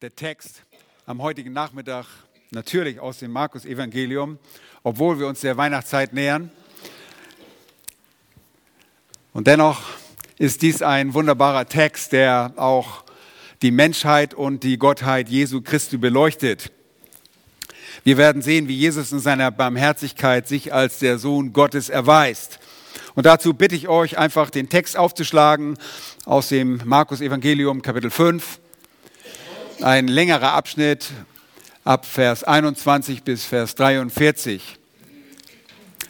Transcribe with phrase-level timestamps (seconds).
[0.00, 0.62] der Text
[1.04, 2.06] am heutigen Nachmittag
[2.52, 4.38] natürlich aus dem Markus-Evangelium,
[4.82, 6.50] obwohl wir uns der Weihnachtszeit nähern.
[9.34, 9.82] Und dennoch
[10.38, 13.04] ist dies ein wunderbarer Text, der auch
[13.60, 16.72] die Menschheit und die Gottheit Jesu Christi beleuchtet.
[18.02, 22.58] Wir werden sehen, wie Jesus in seiner Barmherzigkeit sich als der Sohn Gottes erweist.
[23.16, 25.76] Und dazu bitte ich euch einfach den Text aufzuschlagen
[26.24, 28.60] aus dem Markus Evangelium Kapitel 5
[29.82, 31.10] ein längerer Abschnitt
[31.84, 34.78] ab Vers 21 bis Vers 43.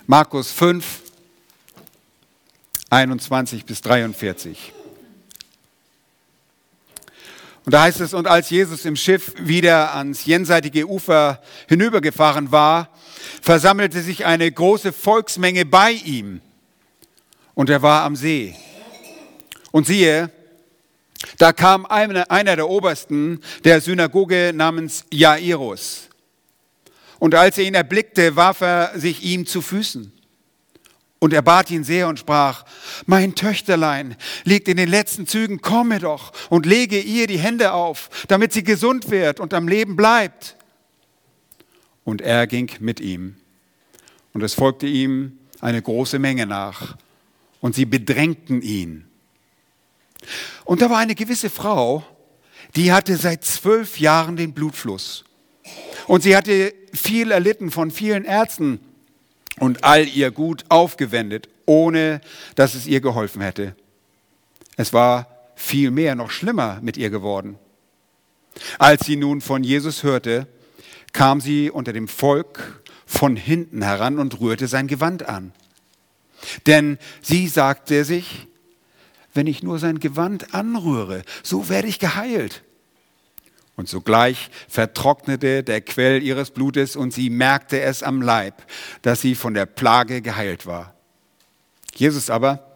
[0.06, 0.84] Markus 5,
[2.90, 4.72] 21 bis 43.
[7.64, 12.88] Und da heißt es, und als Jesus im Schiff wieder ans jenseitige Ufer hinübergefahren war,
[13.40, 16.40] versammelte sich eine große Volksmenge bei ihm.
[17.54, 18.56] Und er war am See.
[19.70, 20.32] Und siehe,
[21.38, 26.08] da kam einer der Obersten der Synagoge namens Jairus.
[27.18, 30.12] Und als er ihn erblickte, warf er sich ihm zu Füßen.
[31.18, 32.64] Und er bat ihn sehr und sprach,
[33.04, 38.08] mein Töchterlein liegt in den letzten Zügen, komme doch und lege ihr die Hände auf,
[38.28, 40.56] damit sie gesund wird und am Leben bleibt.
[42.04, 43.36] Und er ging mit ihm.
[44.32, 46.96] Und es folgte ihm eine große Menge nach.
[47.60, 49.09] Und sie bedrängten ihn.
[50.64, 52.04] Und da war eine gewisse Frau,
[52.76, 55.24] die hatte seit zwölf Jahren den Blutfluss.
[56.06, 58.80] Und sie hatte viel erlitten von vielen Ärzten
[59.58, 62.20] und all ihr Gut aufgewendet, ohne
[62.54, 63.74] dass es ihr geholfen hätte.
[64.76, 67.58] Es war viel mehr, noch schlimmer mit ihr geworden.
[68.78, 70.46] Als sie nun von Jesus hörte,
[71.12, 75.52] kam sie unter dem Volk von hinten heran und rührte sein Gewand an.
[76.66, 78.46] Denn sie sagte sich,
[79.34, 82.62] wenn ich nur sein Gewand anrühre, so werde ich geheilt.
[83.76, 88.62] Und sogleich vertrocknete der Quell ihres Blutes und sie merkte es am Leib,
[89.02, 90.94] dass sie von der Plage geheilt war.
[91.94, 92.66] Jesus aber,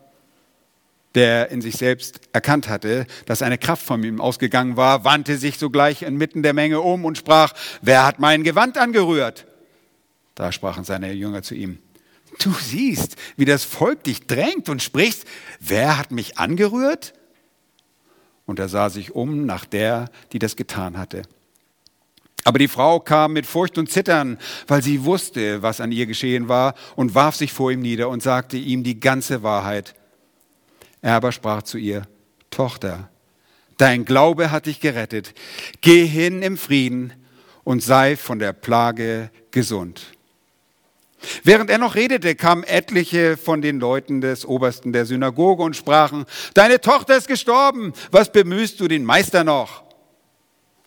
[1.14, 5.58] der in sich selbst erkannt hatte, dass eine Kraft von ihm ausgegangen war, wandte sich
[5.58, 9.46] sogleich inmitten der Menge um und sprach, wer hat mein Gewand angerührt?
[10.34, 11.78] Da sprachen seine Jünger zu ihm,
[12.38, 15.24] Du siehst, wie das Volk dich drängt und sprichst,
[15.60, 17.14] wer hat mich angerührt?
[18.46, 21.22] Und er sah sich um nach der, die das getan hatte.
[22.44, 26.48] Aber die Frau kam mit Furcht und Zittern, weil sie wusste, was an ihr geschehen
[26.48, 29.94] war, und warf sich vor ihm nieder und sagte ihm die ganze Wahrheit.
[31.00, 32.06] Er aber sprach zu ihr,
[32.50, 33.08] Tochter,
[33.78, 35.32] dein Glaube hat dich gerettet.
[35.80, 37.14] Geh hin im Frieden
[37.64, 40.13] und sei von der Plage gesund.
[41.42, 46.24] Während er noch redete, kamen etliche von den Leuten des Obersten der Synagoge und sprachen,
[46.54, 49.82] Deine Tochter ist gestorben, was bemühst du den Meister noch?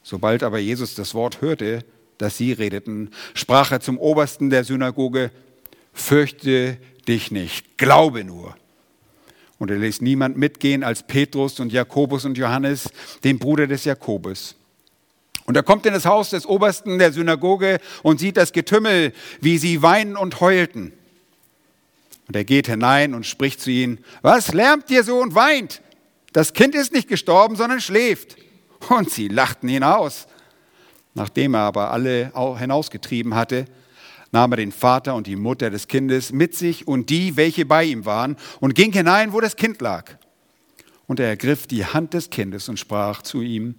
[0.03, 1.83] Sobald aber Jesus das Wort hörte,
[2.17, 5.31] das sie redeten, sprach er zum Obersten der Synagoge,
[5.93, 6.77] Fürchte
[7.07, 8.55] dich nicht, glaube nur.
[9.57, 12.89] Und er ließ niemand mitgehen als Petrus und Jakobus und Johannes,
[13.23, 14.55] den Bruder des Jakobus.
[15.47, 19.57] Und er kommt in das Haus des Obersten der Synagoge und sieht das Getümmel, wie
[19.57, 20.91] sie weinen und heulten.
[22.27, 25.81] Und er geht hinein und spricht zu ihnen, was lärmt ihr so und weint?
[26.33, 28.35] Das Kind ist nicht gestorben, sondern schläft.
[28.89, 30.27] Und sie lachten ihn aus.
[31.13, 33.65] Nachdem er aber alle hinausgetrieben hatte,
[34.33, 37.85] nahm er den Vater und die Mutter des Kindes mit sich und die, welche bei
[37.85, 40.17] ihm waren, und ging hinein, wo das Kind lag.
[41.07, 43.75] Und er ergriff die Hand des Kindes und sprach zu ihm,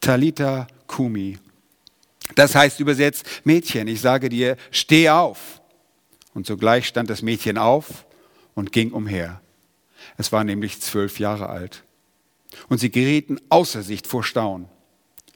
[0.00, 1.38] Talita Kumi.
[2.34, 5.60] Das heißt übersetzt, Mädchen, ich sage dir, steh auf.
[6.32, 8.06] Und sogleich stand das Mädchen auf
[8.54, 9.40] und ging umher.
[10.16, 11.84] Es war nämlich zwölf Jahre alt.
[12.68, 14.68] Und sie gerieten außer Sicht vor Staunen.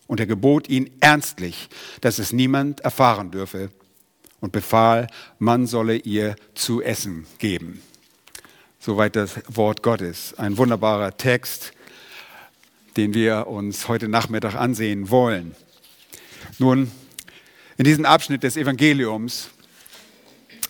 [0.07, 1.69] Und er gebot ihnen ernstlich,
[2.01, 3.71] dass es niemand erfahren dürfe
[4.41, 7.83] und befahl, man solle ihr zu essen geben.
[8.79, 10.35] Soweit das Wort Gottes.
[10.39, 11.73] Ein wunderbarer Text,
[12.99, 15.55] den wir uns heute Nachmittag ansehen wollen.
[16.59, 16.91] Nun,
[17.77, 19.51] in diesem Abschnitt des Evangeliums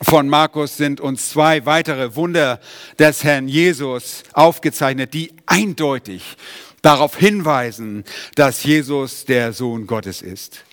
[0.02, 2.60] von Markus sind uns zwei weitere Wunder
[2.98, 6.36] des Herrn Jesus aufgezeichnet, die eindeutig
[6.82, 8.04] darauf hinweisen,
[8.34, 10.64] dass Jesus der Sohn Gottes ist.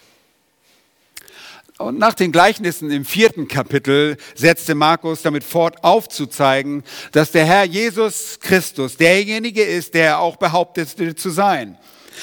[1.78, 7.66] Und nach den Gleichnissen im vierten Kapitel setzte Markus damit fort aufzuzeigen, dass der Herr
[7.66, 11.78] Jesus Christus derjenige ist, der er auch behauptete zu sein.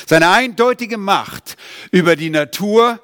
[0.07, 1.57] Seine eindeutige Macht
[1.91, 2.99] über die Natur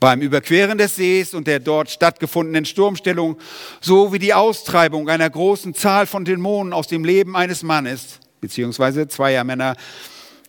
[0.00, 3.36] beim Überqueren des Sees und der dort stattgefundenen Sturmstellung,
[3.80, 9.44] sowie die Austreibung einer großen Zahl von Dämonen aus dem Leben eines Mannes, beziehungsweise zweier
[9.44, 9.76] Männer,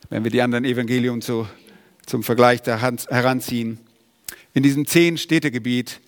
[0.09, 1.47] wenn wir die anderen Evangelien zu
[2.05, 3.79] zum Vergleich heranziehen,
[4.53, 5.99] in diesem zehn Städtegebiet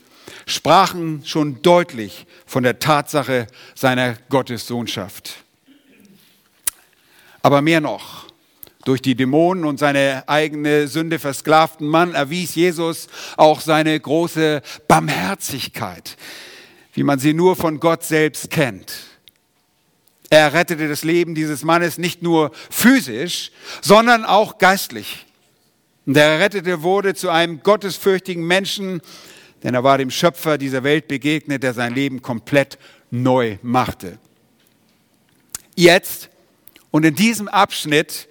[0.45, 5.43] sprachen schon deutlich von der Tatsache seiner Gottessohnschaft.
[7.41, 8.27] Aber mehr noch,
[8.85, 13.07] durch die Dämonen und seine eigene Sünde versklavten Mann erwies Jesus
[13.37, 16.17] auch seine große Barmherzigkeit,
[16.93, 18.91] wie man sie nur von Gott selbst kennt.
[20.29, 23.51] Er rettete das Leben dieses Mannes nicht nur physisch,
[23.81, 25.25] sondern auch geistlich.
[26.13, 29.01] Der Errettete wurde zu einem gottesfürchtigen Menschen,
[29.63, 32.77] denn er war dem Schöpfer dieser Welt begegnet, der sein Leben komplett
[33.11, 34.17] neu machte.
[35.75, 36.29] Jetzt
[36.89, 38.27] und in diesem Abschnitt,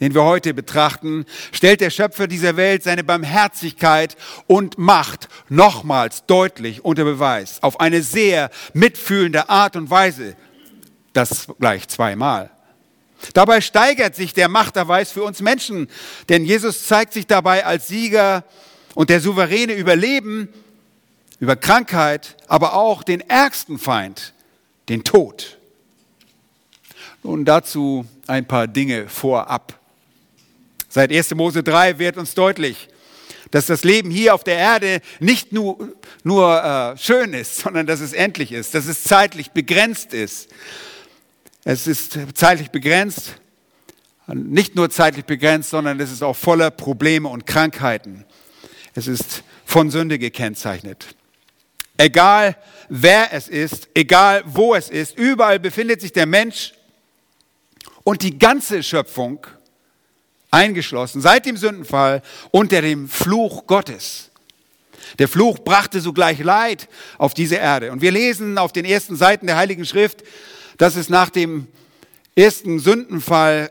[0.00, 4.16] den wir heute betrachten, stellt der Schöpfer dieser Welt seine Barmherzigkeit
[4.46, 10.34] und Macht nochmals deutlich unter Beweis, auf eine sehr mitfühlende Art und Weise,
[11.12, 12.50] das gleich zweimal.
[13.34, 15.88] Dabei steigert sich der Machterweis für uns Menschen,
[16.28, 18.44] denn Jesus zeigt sich dabei als Sieger
[18.94, 20.48] und der souveräne Überleben
[21.40, 24.34] über Krankheit, aber auch den ärgsten Feind,
[24.88, 25.58] den Tod.
[27.22, 29.78] Nun dazu ein paar Dinge vorab.
[30.88, 31.34] Seit 1.
[31.34, 32.88] Mose 3 wird uns deutlich,
[33.50, 35.92] dass das Leben hier auf der Erde nicht nur,
[36.22, 40.48] nur äh, schön ist, sondern dass es endlich ist, dass es zeitlich begrenzt ist.
[41.64, 43.34] Es ist zeitlich begrenzt,
[44.26, 48.24] nicht nur zeitlich begrenzt, sondern es ist auch voller Probleme und Krankheiten.
[48.94, 51.06] Es ist von Sünde gekennzeichnet.
[51.96, 52.56] Egal
[52.88, 56.72] wer es ist, egal wo es ist, überall befindet sich der Mensch
[58.04, 59.46] und die ganze Schöpfung
[60.50, 64.30] eingeschlossen seit dem Sündenfall unter dem Fluch Gottes.
[65.18, 66.88] Der Fluch brachte sogleich Leid
[67.18, 67.92] auf diese Erde.
[67.92, 70.22] Und wir lesen auf den ersten Seiten der Heiligen Schrift,
[70.78, 71.66] dass es nach dem
[72.34, 73.70] ersten Sündenfall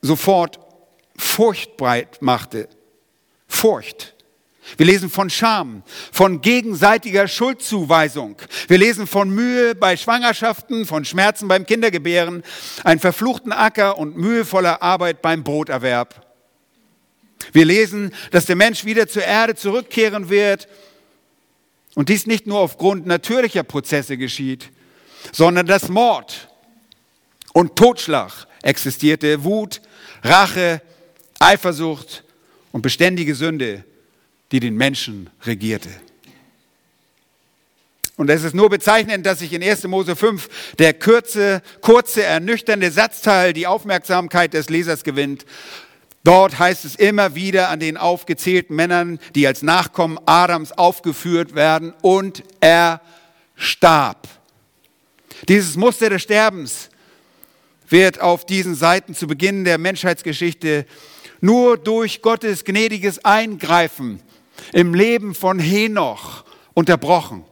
[0.00, 0.58] sofort
[1.16, 2.68] Furcht breit machte.
[3.46, 4.14] Furcht.
[4.76, 8.36] Wir lesen von Scham, von gegenseitiger Schuldzuweisung.
[8.66, 12.42] Wir lesen von Mühe bei Schwangerschaften, von Schmerzen beim Kindergebären,
[12.82, 16.26] einen verfluchten Acker und mühevoller Arbeit beim Broterwerb.
[17.52, 20.66] Wir lesen, dass der Mensch wieder zur Erde zurückkehren wird
[21.94, 24.70] und dies nicht nur aufgrund natürlicher Prozesse geschieht,
[25.32, 26.48] sondern dass Mord
[27.52, 29.80] und Totschlag existierte, Wut,
[30.22, 30.80] Rache,
[31.38, 32.24] Eifersucht
[32.72, 33.84] und beständige Sünde
[34.54, 35.88] die den Menschen regierte.
[38.16, 39.82] Und es ist nur bezeichnend, dass sich in 1.
[39.88, 45.44] Mose 5 der kurze, kurze, ernüchternde Satzteil die Aufmerksamkeit des Lesers gewinnt.
[46.22, 51.92] Dort heißt es immer wieder an den aufgezählten Männern, die als Nachkommen Adams aufgeführt werden,
[52.02, 53.00] und er
[53.56, 54.28] starb.
[55.48, 56.88] Dieses Muster des Sterbens
[57.88, 60.86] wird auf diesen Seiten zu Beginn der Menschheitsgeschichte
[61.40, 64.22] nur durch Gottes gnädiges Eingreifen
[64.72, 67.44] im Leben von Henoch unterbrochen.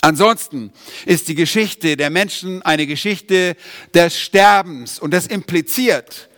[0.00, 0.72] Ansonsten
[1.06, 3.56] ist die Geschichte der Menschen eine Geschichte
[3.94, 6.28] des Sterbens und das impliziert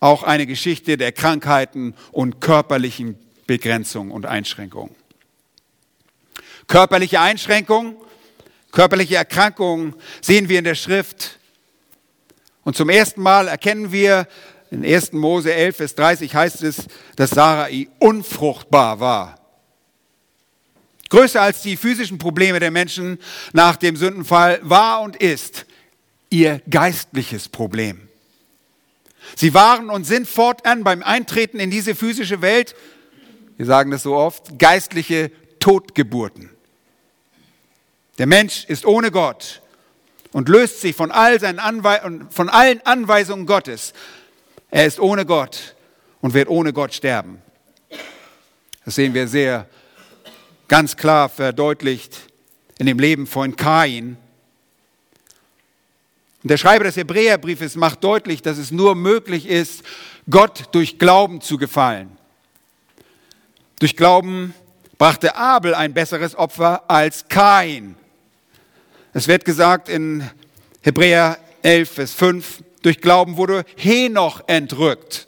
[0.00, 4.94] auch eine Geschichte der Krankheiten und körperlichen Begrenzung und Einschränkungen.
[6.68, 7.96] Körperliche Einschränkungen,
[8.76, 11.38] körperliche Erkrankungen sehen wir in der Schrift.
[12.62, 14.28] Und zum ersten Mal erkennen wir,
[14.70, 15.12] in 1.
[15.12, 16.84] Mose 11, Vers 30 heißt es,
[17.14, 19.40] dass Sarai unfruchtbar war.
[21.08, 23.18] Größer als die physischen Probleme der Menschen
[23.54, 25.64] nach dem Sündenfall war und ist
[26.28, 28.08] ihr geistliches Problem.
[29.36, 32.74] Sie waren und sind fortan beim Eintreten in diese physische Welt,
[33.56, 35.30] wir sagen das so oft, geistliche
[35.60, 36.55] Totgeburten.
[38.18, 39.60] Der Mensch ist ohne Gott
[40.32, 43.92] und löst sich von, all seinen Anwe von allen Anweisungen Gottes
[44.70, 45.74] er ist ohne Gott
[46.20, 47.40] und wird ohne Gott sterben.
[48.84, 49.68] Das sehen wir sehr
[50.68, 52.18] ganz klar verdeutlicht
[52.78, 54.16] in dem Leben von Kain.
[56.42, 59.82] Und der Schreiber des Hebräerbriefes macht deutlich, dass es nur möglich ist,
[60.28, 62.16] Gott durch Glauben zu gefallen.
[63.78, 64.54] Durch Glauben
[64.98, 67.96] brachte Abel ein besseres Opfer als Kain.
[69.16, 70.28] Es wird gesagt in
[70.82, 75.26] Hebräer 11, Vers 5, durch Glauben wurde Henoch entrückt,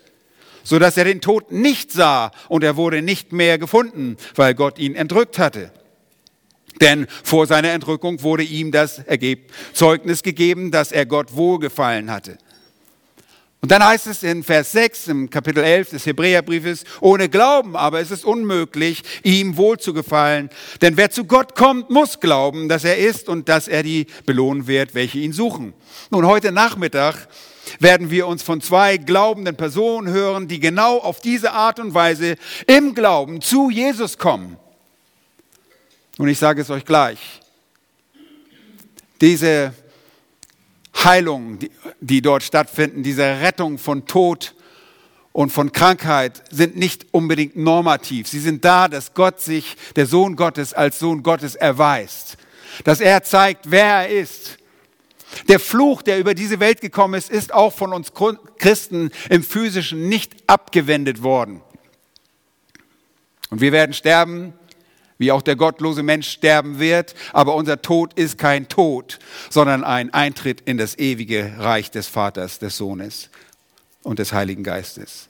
[0.63, 4.79] so dass er den Tod nicht sah und er wurde nicht mehr gefunden, weil Gott
[4.79, 5.73] ihn entrückt hatte.
[6.83, 9.01] Denn vor seiner Entrückung wurde ihm das
[9.73, 12.37] Zeugnis gegeben, dass er Gott wohlgefallen hatte.
[13.61, 18.01] Und dann heißt es in Vers 6 im Kapitel 11 des Hebräerbriefes, ohne Glauben aber
[18.01, 20.49] ist es unmöglich, ihm wohl zu gefallen.
[20.81, 24.69] Denn wer zu Gott kommt, muss glauben, dass er ist und dass er die belohnen
[24.69, 25.75] wird, welche ihn suchen.
[26.11, 27.27] Nun, heute Nachmittag
[27.81, 32.37] werden wir uns von zwei glaubenden Personen hören, die genau auf diese Art und Weise
[32.69, 34.57] im Glauben zu Jesus kommen.
[36.17, 37.19] Und ich sage es euch gleich,
[39.21, 39.75] diese
[41.05, 44.55] Heilungen, die, die dort stattfinden, diese Rettung von Tod
[45.33, 48.27] und von Krankheit sind nicht unbedingt normativ.
[48.27, 52.37] Sie sind da, dass Gott sich, der Sohn Gottes, als Sohn Gottes erweist.
[52.85, 54.59] Dass er zeigt, wer er ist.
[55.47, 58.13] Der Fluch, der über diese Welt gekommen ist, ist auch von uns
[58.59, 61.61] Christen im physischen nicht abgewendet worden.
[63.51, 64.55] Und wir werden sterben,
[65.19, 69.19] wie auch der gottlose Mensch sterben wird, aber unser Tod ist kein Tod,
[69.51, 73.29] sondern ein Eintritt in das ewige Reich des Vaters, des Sohnes
[74.03, 75.29] und des Heiligen Geistes.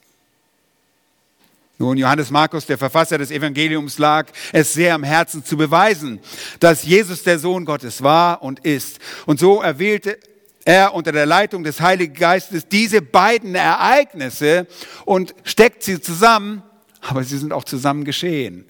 [1.81, 6.19] Nun, Johannes Markus, der Verfasser des Evangeliums, lag es sehr am Herzen zu beweisen,
[6.59, 8.99] dass Jesus der Sohn Gottes war und ist.
[9.25, 10.19] Und so erwählte
[10.65, 14.67] er unter der Leitung des Heiligen Geistes diese beiden Ereignisse
[15.05, 16.63] und steckt sie zusammen,
[16.99, 18.65] aber sie sind auch zusammen geschehen.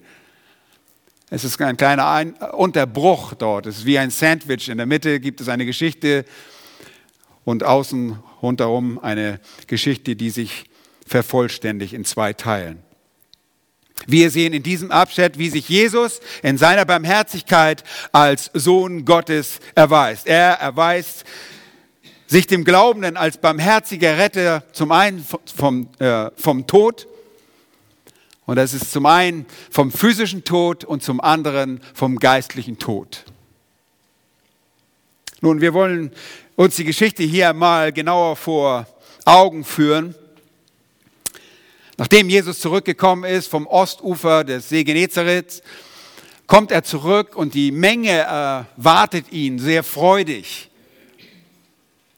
[1.32, 3.66] Es ist ein kleiner Unterbruch dort.
[3.66, 4.68] Es ist wie ein Sandwich.
[4.68, 6.24] In der Mitte gibt es eine Geschichte
[7.44, 10.64] und außen rundherum eine Geschichte, die sich
[11.06, 12.82] vervollständigt in zwei Teilen.
[14.06, 20.26] Wir sehen in diesem Abschnitt, wie sich Jesus in seiner Barmherzigkeit als Sohn Gottes erweist.
[20.26, 21.24] Er erweist
[22.26, 27.06] sich dem Glaubenden als barmherziger Retter zum einen vom, äh, vom Tod
[28.50, 33.24] und das ist zum einen vom physischen Tod und zum anderen vom geistlichen Tod.
[35.40, 36.10] Nun, wir wollen
[36.56, 38.88] uns die Geschichte hier mal genauer vor
[39.24, 40.16] Augen führen.
[41.96, 45.62] Nachdem Jesus zurückgekommen ist vom Ostufer des See Genezareth,
[46.48, 50.68] kommt er zurück und die Menge erwartet ihn sehr freudig.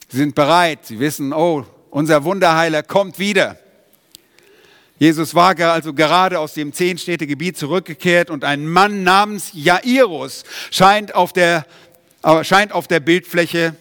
[0.08, 3.58] Sie sind bereit, sie wissen, oh, unser Wunderheiler kommt wieder.
[4.98, 11.32] Jesus war also gerade aus dem Zehnstädtegebiet zurückgekehrt und ein Mann namens Jairus scheint auf
[11.32, 11.66] der,
[12.42, 13.74] scheint auf der Bildfläche.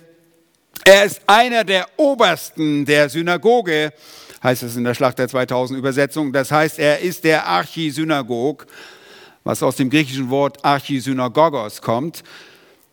[0.83, 3.93] Er ist einer der Obersten der Synagoge,
[4.41, 6.33] heißt es in der Schlachter 2000 Übersetzung.
[6.33, 8.65] Das heißt, er ist der Archisynagog,
[9.43, 12.23] was aus dem griechischen Wort Archisynagogos kommt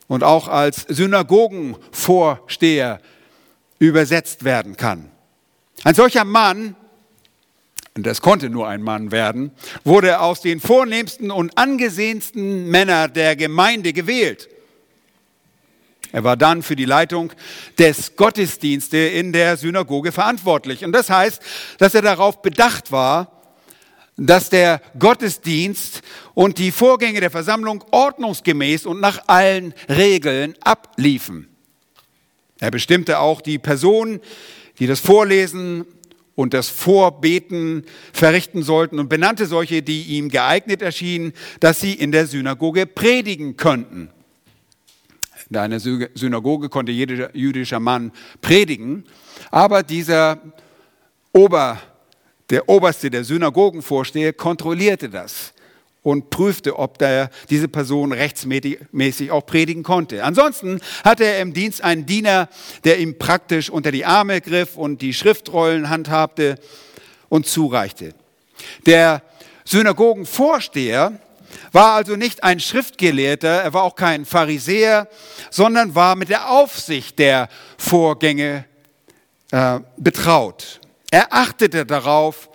[0.07, 3.01] und auch als Synagogenvorsteher
[3.79, 5.11] übersetzt werden kann.
[5.85, 6.75] Ein solcher Mann
[8.07, 9.51] das konnte nur ein Mann werden,
[9.85, 14.49] wurde aus den vornehmsten und angesehensten Männern der Gemeinde gewählt.
[16.13, 17.33] Er war dann für die Leitung
[17.79, 20.85] des Gottesdienstes in der Synagoge verantwortlich.
[20.85, 21.43] Und das heißt,
[21.79, 23.33] dass er darauf bedacht war,
[24.17, 26.03] dass der Gottesdienst
[26.35, 31.49] und die Vorgänge der Versammlung ordnungsgemäß und nach allen Regeln abliefen.
[32.59, 34.21] Er bestimmte auch die Personen,
[34.79, 35.85] die das Vorlesen
[36.39, 42.13] und das Vorbeten verrichten sollten und benannte solche, die ihm geeignet erschienen, dass sie in
[42.13, 44.09] der Synagoge predigen könnten.
[45.51, 49.03] In einer Synagoge konnte jeder jüdischer Mann predigen,
[49.51, 50.41] aber dieser
[51.33, 51.81] Ober,
[52.51, 55.53] der Oberste der Synagogenvorsteher kontrollierte das
[56.03, 60.25] und prüfte, ob der, diese Person rechtsmäßig auch predigen konnte.
[60.25, 62.49] Ansonsten hatte er im Dienst einen Diener,
[62.85, 66.57] der ihm praktisch unter die Arme griff und die Schriftrollen handhabte
[67.29, 68.15] und zureichte.
[68.87, 69.23] Der
[69.65, 71.21] Synagogenvorsteher
[71.73, 75.09] war also nicht ein Schriftgelehrter, er war auch kein Pharisäer,
[75.51, 78.65] sondern war mit der Aufsicht der Vorgänge
[79.51, 80.81] äh, betraut.
[81.11, 82.51] Er achtete darauf,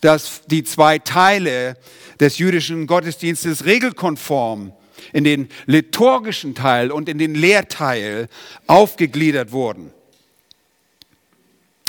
[0.00, 1.76] dass die zwei Teile
[2.20, 4.72] des jüdischen Gottesdienstes regelkonform
[5.12, 8.28] in den liturgischen Teil und in den Lehrteil
[8.66, 9.92] aufgegliedert wurden.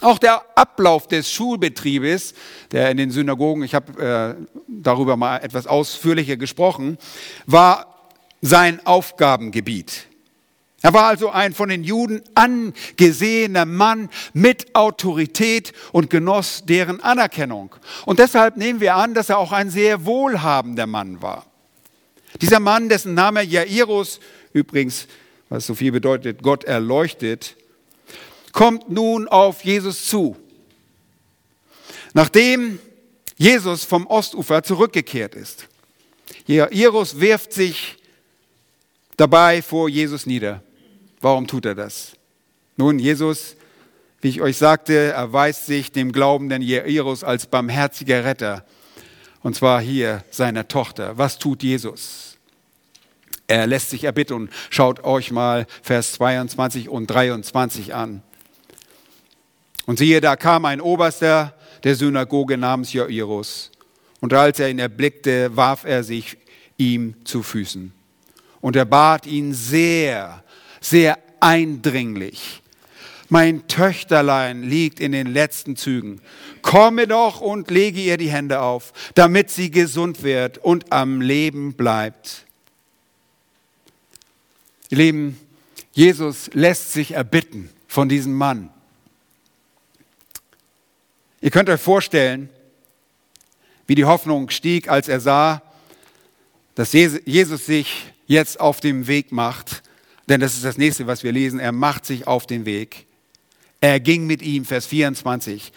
[0.02, 2.34] Auch der Ablauf des Schulbetriebes,
[2.72, 6.98] der in den Synagogen, ich habe äh, darüber mal etwas ausführlicher gesprochen,
[7.46, 7.96] war
[8.42, 10.08] sein Aufgabengebiet.
[10.86, 17.76] Er war also ein von den Juden angesehener Mann mit Autorität und genoss deren Anerkennung.
[18.06, 21.48] Und deshalb nehmen wir an, dass er auch ein sehr wohlhabender Mann war.
[22.40, 24.20] Dieser Mann, dessen Name Jairus,
[24.54, 25.08] übrigens,
[25.50, 27.56] was so viel bedeutet, Gott erleuchtet,
[28.52, 30.38] kommt nun auf Jesus zu.
[32.14, 32.78] Nachdem
[33.38, 35.68] Jesus vom Ostufer zurückgekehrt ist.
[36.46, 37.98] Jairus wirft sich
[39.18, 40.62] dabei vor Jesus nieder.
[41.26, 42.12] Warum tut er das?
[42.78, 43.56] Nun, Jesus,
[44.22, 48.64] wie ich euch sagte, erweist sich dem glaubenden Jairus als barmherziger Retter.
[49.42, 51.18] Und zwar hier seiner Tochter.
[51.18, 52.38] Was tut Jesus?
[53.48, 54.52] Er lässt sich erbitten.
[54.70, 58.22] Schaut euch mal Vers 22 und 23 an.
[59.88, 63.72] Und siehe, da kam ein Oberster der Synagoge namens Jairus.
[64.20, 66.38] Und als er ihn erblickte, warf er sich
[66.78, 67.92] ihm zu Füßen.
[68.62, 70.44] Und er bat ihn sehr,
[70.90, 72.62] sehr eindringlich.
[73.30, 76.22] Mein Töchterlein liegt in den letzten Zügen.
[76.62, 81.74] Komme doch und lege ihr die Hände auf, damit sie gesund wird und am Leben
[81.74, 82.46] bleibt.
[84.90, 85.40] Ihr Lieben,
[85.94, 88.70] Jesus lässt sich erbitten von diesem Mann.
[91.42, 92.50] Ihr könnt euch vorstellen,
[93.88, 95.62] wie die Hoffnung stieg, als er sah,
[96.76, 99.82] dass Jesus sich jetzt auf dem Weg macht.
[100.28, 101.60] Denn das ist das nächste, was wir lesen.
[101.60, 103.06] Er macht sich auf den Weg.
[103.82, 105.72] Er ging mit ihm, Vers 24.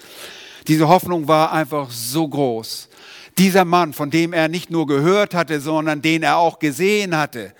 [0.66, 2.88] Diese Hoffnung war einfach so groß.
[3.36, 7.54] Dieser Mann, von dem er nicht nur gehört hatte, sondern den er auch gesehen hatte,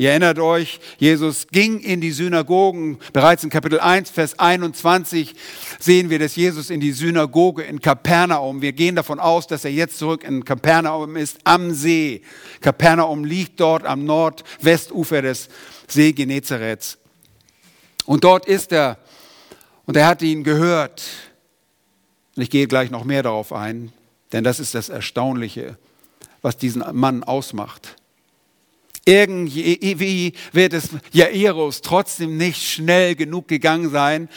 [0.00, 3.00] Ihr erinnert euch, Jesus ging in die Synagogen.
[3.12, 5.34] Bereits in Kapitel 1, Vers 21
[5.80, 9.72] sehen wir, dass Jesus in die Synagoge in Kapernaum, wir gehen davon aus, dass er
[9.72, 12.22] jetzt zurück in Kapernaum ist, am See.
[12.60, 15.48] Kapernaum liegt dort am Nordwestufer des
[15.90, 16.98] See Genezareth.
[18.06, 18.98] Und dort ist er.
[19.86, 21.02] Und er hat ihn gehört.
[22.36, 23.92] Und ich gehe gleich noch mehr darauf ein,
[24.32, 25.76] denn das ist das Erstaunliche,
[26.40, 27.96] was diesen Mann ausmacht.
[29.04, 34.28] Irgendwie wird es Jairus trotzdem nicht schnell genug gegangen sein.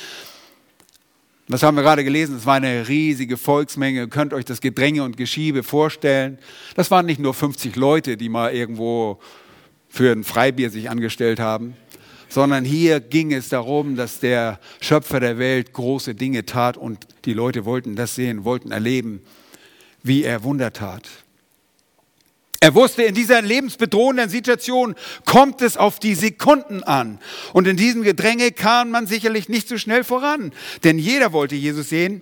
[1.50, 2.38] Was haben wir gerade gelesen?
[2.38, 4.00] Es war eine riesige Volksmenge.
[4.00, 6.40] Ihr könnt euch das Gedränge und Geschiebe vorstellen.
[6.76, 9.20] Das waren nicht nur 50 Leute, die mal irgendwo
[9.92, 11.76] für ein Freibier sich angestellt haben,
[12.30, 17.34] sondern hier ging es darum, dass der Schöpfer der Welt große Dinge tat und die
[17.34, 19.22] Leute wollten das sehen, wollten erleben,
[20.02, 21.10] wie er Wunder tat.
[22.62, 24.96] Er wusste, in dieser lebensbedrohenden Situation
[25.26, 27.20] kommt es auf die Sekunden an.
[27.54, 31.90] Und in diesem Gedränge kam man sicherlich nicht so schnell voran, denn jeder wollte Jesus
[31.90, 32.22] sehen.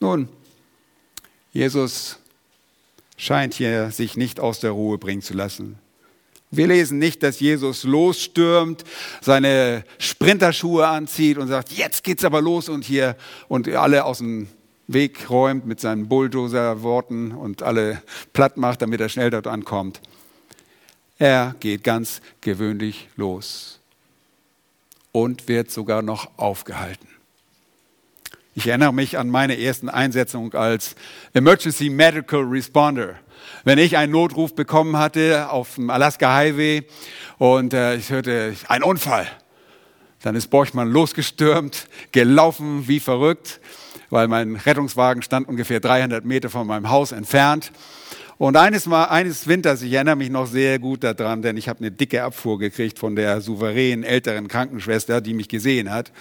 [0.00, 0.28] Nun,
[1.54, 2.18] Jesus
[3.16, 5.78] scheint hier sich nicht aus der Ruhe bringen zu lassen.
[6.56, 8.84] Wir lesen nicht, dass Jesus losstürmt,
[9.20, 13.16] seine Sprinterschuhe anzieht und sagt, jetzt geht's aber los und hier
[13.48, 14.48] und alle aus dem
[14.86, 20.00] Weg räumt mit seinen Bulldozer-Worten und alle platt macht, damit er schnell dort ankommt.
[21.18, 23.80] Er geht ganz gewöhnlich los
[25.12, 27.08] und wird sogar noch aufgehalten.
[28.56, 30.94] Ich erinnere mich an meine ersten Einsetzung als
[31.32, 33.16] Emergency Medical Responder.
[33.64, 36.84] Wenn ich einen Notruf bekommen hatte auf dem Alaska Highway
[37.38, 39.26] und äh, ich hörte ein Unfall,
[40.22, 43.60] dann ist Borchmann losgestürmt, gelaufen wie verrückt
[44.14, 47.72] weil mein Rettungswagen stand ungefähr 300 Meter von meinem Haus entfernt.
[48.38, 51.80] Und eines, Mal, eines Winters, ich erinnere mich noch sehr gut daran, denn ich habe
[51.80, 56.12] eine dicke Abfuhr gekriegt von der souveränen älteren Krankenschwester, die mich gesehen hat.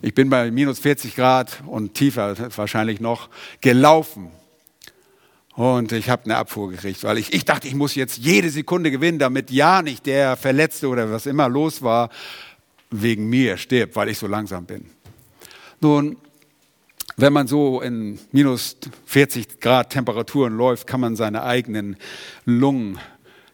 [0.00, 3.28] Ich bin bei minus 40 Grad und tiefer wahrscheinlich noch
[3.60, 4.30] gelaufen.
[5.58, 8.92] Und ich habe eine Abfuhr gekriegt, weil ich, ich dachte, ich muss jetzt jede Sekunde
[8.92, 12.10] gewinnen, damit ja nicht der Verletzte oder was immer los war,
[12.92, 14.88] wegen mir stirbt, weil ich so langsam bin.
[15.80, 16.16] Nun,
[17.16, 21.96] wenn man so in minus 40 Grad Temperaturen läuft, kann man seine eigenen
[22.44, 23.00] Lungen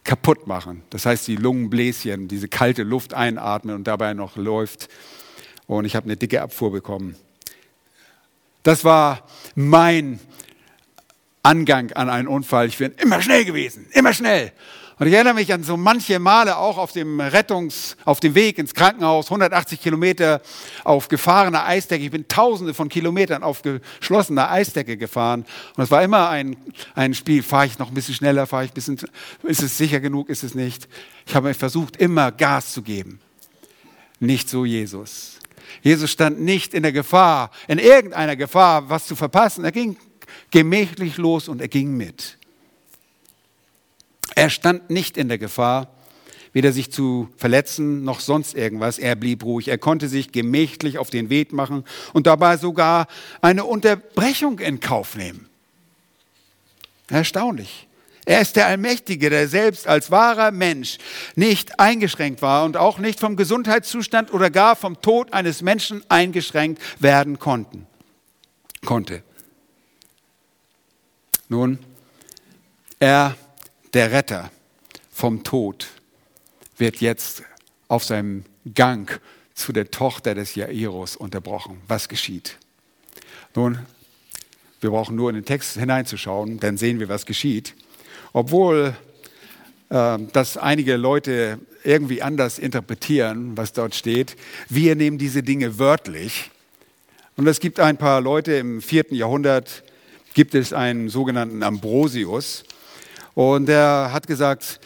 [0.03, 0.83] kaputt machen.
[0.91, 4.89] Das heißt, die Lungenbläschen, diese kalte Luft einatmen und dabei noch läuft.
[5.65, 7.15] Und ich habe eine dicke Abfuhr bekommen.
[8.61, 10.19] Das war mein
[11.45, 12.67] Angang an einen Unfall.
[12.67, 14.51] Ich bin immer schnell gewesen, immer schnell.
[14.97, 18.57] Und ich erinnere mich an so manche Male auch auf dem Rettungs, auf dem Weg
[18.57, 20.41] ins Krankenhaus, 180 Kilometer
[20.83, 22.03] auf gefahrener Eisdecke.
[22.03, 25.45] Ich bin tausende von Kilometern auf geschlossener Eisdecke gefahren.
[25.75, 26.55] Und es war immer ein,
[26.95, 27.43] ein Spiel.
[27.43, 28.47] Fahre ich noch ein bisschen schneller?
[28.47, 28.97] Fahre ich ein bisschen,
[29.43, 30.29] ist es sicher genug?
[30.29, 30.87] Ist es nicht?
[31.27, 33.19] Ich habe versucht, immer Gas zu geben.
[34.19, 35.39] Nicht so Jesus.
[35.83, 39.63] Jesus stand nicht in der Gefahr, in irgendeiner Gefahr, was zu verpassen.
[39.63, 39.97] Er ging
[40.51, 42.37] gemächlich los und er ging mit.
[44.35, 45.89] Er stand nicht in der Gefahr,
[46.53, 48.97] weder sich zu verletzen noch sonst irgendwas.
[48.97, 49.67] Er blieb ruhig.
[49.67, 53.07] Er konnte sich gemächlich auf den Weg machen und dabei sogar
[53.41, 55.49] eine Unterbrechung in Kauf nehmen.
[57.09, 57.87] Erstaunlich.
[58.25, 60.97] Er ist der Allmächtige, der selbst als wahrer Mensch
[61.35, 66.81] nicht eingeschränkt war und auch nicht vom Gesundheitszustand oder gar vom Tod eines Menschen eingeschränkt
[66.99, 67.85] werden konnten,
[68.83, 69.23] konnte.
[71.47, 71.79] Nun,
[72.99, 73.35] er
[73.93, 74.51] der Retter
[75.11, 75.87] vom Tod
[76.77, 77.43] wird jetzt
[77.87, 79.21] auf seinem Gang
[79.53, 81.81] zu der Tochter des Jairus unterbrochen.
[81.87, 82.57] Was geschieht?
[83.55, 83.79] Nun,
[84.81, 87.73] wir brauchen nur in den Text hineinzuschauen, dann sehen wir, was geschieht.
[88.33, 88.95] Obwohl
[89.89, 94.35] äh, das einige Leute irgendwie anders interpretieren, was dort steht,
[94.67, 96.51] wir nehmen diese Dinge wörtlich.
[97.37, 99.83] Und es gibt ein paar Leute im vierten Jahrhundert,
[100.35, 102.65] gibt es einen sogenannten Ambrosius.
[103.33, 104.79] Und der hat gesagt,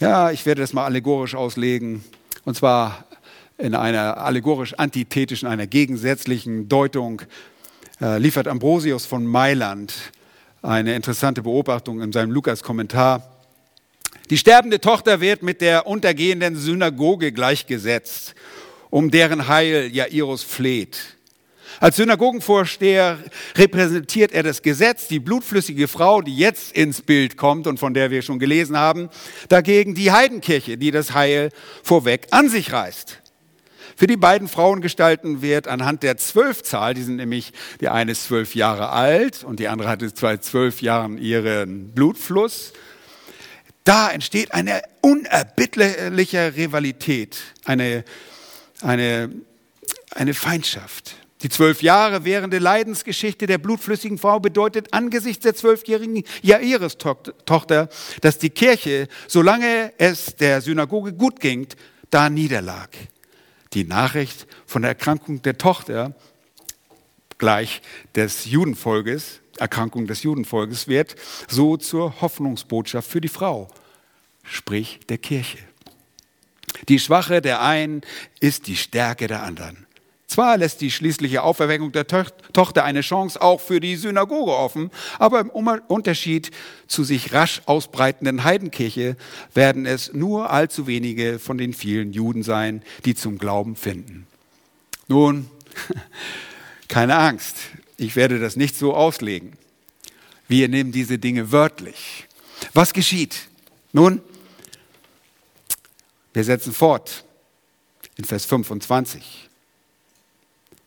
[0.00, 2.04] ja, ich werde das mal allegorisch auslegen.
[2.44, 3.06] Und zwar
[3.56, 7.22] in einer allegorisch antithetischen, einer gegensätzlichen Deutung
[8.00, 9.94] äh, liefert Ambrosius von Mailand
[10.62, 13.22] eine interessante Beobachtung in seinem Lukas-Kommentar.
[14.30, 18.34] Die sterbende Tochter wird mit der untergehenden Synagoge gleichgesetzt,
[18.90, 20.98] um deren Heil Jairus fleht.
[21.80, 23.18] Als Synagogenvorsteher
[23.56, 28.10] repräsentiert er das Gesetz, die blutflüssige Frau, die jetzt ins Bild kommt und von der
[28.10, 29.08] wir schon gelesen haben,
[29.48, 31.50] dagegen die Heidenkirche, die das Heil
[31.82, 33.18] vorweg an sich reißt.
[33.96, 38.54] Für die beiden Frauengestalten wird anhand der Zwölfzahl, die sind nämlich, die eine ist zwölf
[38.54, 42.72] Jahre alt und die andere hatte seit zwölf Jahren ihren Blutfluss,
[43.84, 48.04] da entsteht eine unerbittliche Rivalität, eine,
[48.80, 49.30] eine,
[50.14, 51.16] eine Feindschaft.
[51.42, 57.88] Die zwölf Jahre währende Leidensgeschichte der blutflüssigen Frau bedeutet angesichts der zwölfjährigen Jairus-Tochter,
[58.20, 61.66] dass die Kirche, solange es der Synagoge gut ging,
[62.10, 62.90] da niederlag
[63.72, 66.14] die Nachricht von der Erkrankung der Tochter
[67.38, 67.82] gleich
[68.14, 71.16] des Judenvolkes, Erkrankung des Judenvolkes wird
[71.48, 73.68] so zur Hoffnungsbotschaft für die Frau,
[74.44, 75.58] sprich der Kirche.
[76.88, 78.02] Die Schwache der einen
[78.40, 79.86] ist die Stärke der anderen.
[80.32, 85.40] Zwar lässt die schließliche Auferweckung der Tochter eine Chance auch für die Synagoge offen, aber
[85.40, 86.50] im Unterschied
[86.86, 89.18] zu sich rasch ausbreitenden Heidenkirche
[89.52, 94.26] werden es nur allzu wenige von den vielen Juden sein, die zum Glauben finden.
[95.06, 95.50] Nun,
[96.88, 97.56] keine Angst,
[97.98, 99.52] ich werde das nicht so auslegen.
[100.48, 102.26] Wir nehmen diese Dinge wörtlich.
[102.72, 103.48] Was geschieht?
[103.92, 104.22] Nun,
[106.32, 107.22] wir setzen fort
[108.16, 109.50] in Vers 25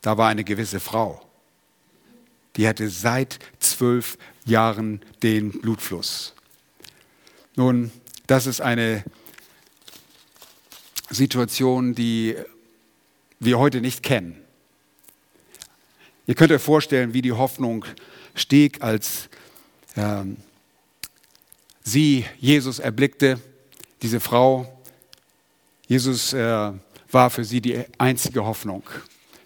[0.05, 1.19] da war eine gewisse Frau,
[2.57, 6.35] die hatte seit zwölf Jahren den Blutfluss.
[7.55, 7.91] Nun,
[8.27, 9.03] das ist eine
[11.09, 12.35] Situation, die
[13.39, 14.39] wir heute nicht kennen.
[16.27, 17.83] Ihr könnt euch vorstellen, wie die Hoffnung
[18.35, 19.27] stieg, als
[19.95, 20.37] ähm,
[21.83, 23.39] sie Jesus erblickte,
[24.03, 24.71] diese Frau.
[25.87, 26.73] Jesus äh,
[27.09, 28.83] war für sie die einzige Hoffnung.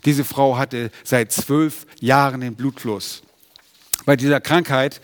[0.06, 3.22] Diese Frau hatte seit zwölf Jahren den Blutfluss.
[4.06, 5.02] Bei dieser Krankheit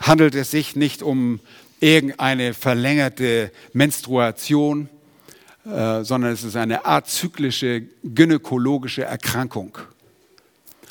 [0.00, 1.40] handelt es sich nicht um
[1.80, 4.88] irgendeine verlängerte Menstruation,
[5.64, 9.78] äh, sondern es ist eine azyklische gynäkologische Erkrankung.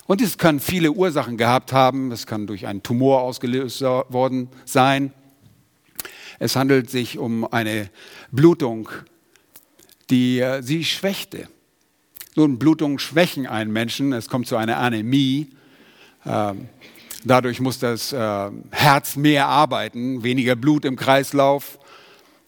[0.07, 2.11] Und es kann viele Ursachen gehabt haben.
[2.11, 5.13] Es kann durch einen Tumor ausgelöst worden sein.
[6.37, 7.89] Es handelt sich um eine
[8.31, 8.89] Blutung,
[10.09, 11.47] die äh, sie schwächte.
[12.37, 14.11] Nun, Blutungen schwächen einen Menschen.
[14.11, 15.47] Es kommt zu einer Anämie.
[16.25, 16.67] Ähm,
[17.23, 20.21] dadurch muss das äh, Herz mehr arbeiten.
[20.21, 21.79] Weniger Blut im Kreislauf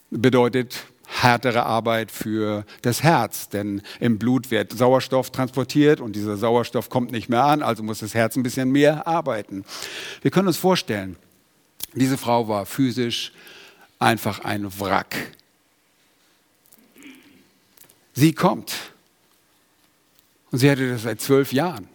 [0.09, 6.89] bedeutet härtere Arbeit für das Herz, denn im Blut wird Sauerstoff transportiert und dieser Sauerstoff
[6.89, 9.63] kommt nicht mehr an, also muss das Herz ein bisschen mehr arbeiten.
[10.21, 11.15] Wir können uns vorstellen,
[11.93, 13.31] diese Frau war physisch
[13.99, 15.15] einfach ein Wrack.
[18.13, 18.73] Sie kommt
[20.51, 21.87] und sie hatte das seit zwölf Jahren.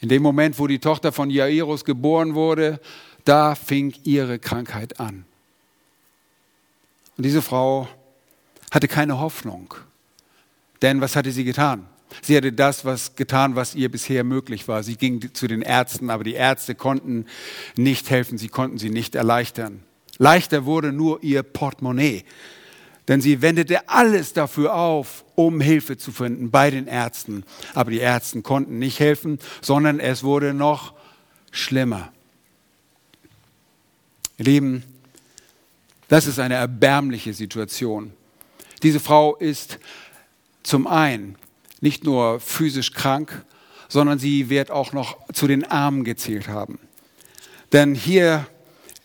[0.00, 2.80] In dem Moment, wo die Tochter von Jairus geboren wurde,
[3.24, 5.24] da fing ihre Krankheit an.
[7.16, 7.88] Und diese Frau
[8.70, 9.74] hatte keine Hoffnung.
[10.82, 11.86] Denn was hatte sie getan?
[12.22, 14.82] Sie hatte das was getan, was ihr bisher möglich war.
[14.82, 17.26] Sie ging zu den Ärzten, aber die Ärzte konnten
[17.76, 19.82] nicht helfen, sie konnten sie nicht erleichtern.
[20.18, 22.24] Leichter wurde nur ihr Portemonnaie.
[23.08, 27.44] Denn sie wendete alles dafür auf, um Hilfe zu finden bei den Ärzten.
[27.74, 30.94] Aber die Ärzte konnten nicht helfen, sondern es wurde noch
[31.52, 32.12] schlimmer.
[34.38, 34.82] Ihr Lieben,
[36.08, 38.12] das ist eine erbärmliche Situation.
[38.82, 39.78] Diese Frau ist
[40.62, 41.36] zum einen
[41.80, 43.44] nicht nur physisch krank,
[43.88, 46.78] sondern sie wird auch noch zu den Armen gezählt haben.
[47.72, 48.46] Denn hier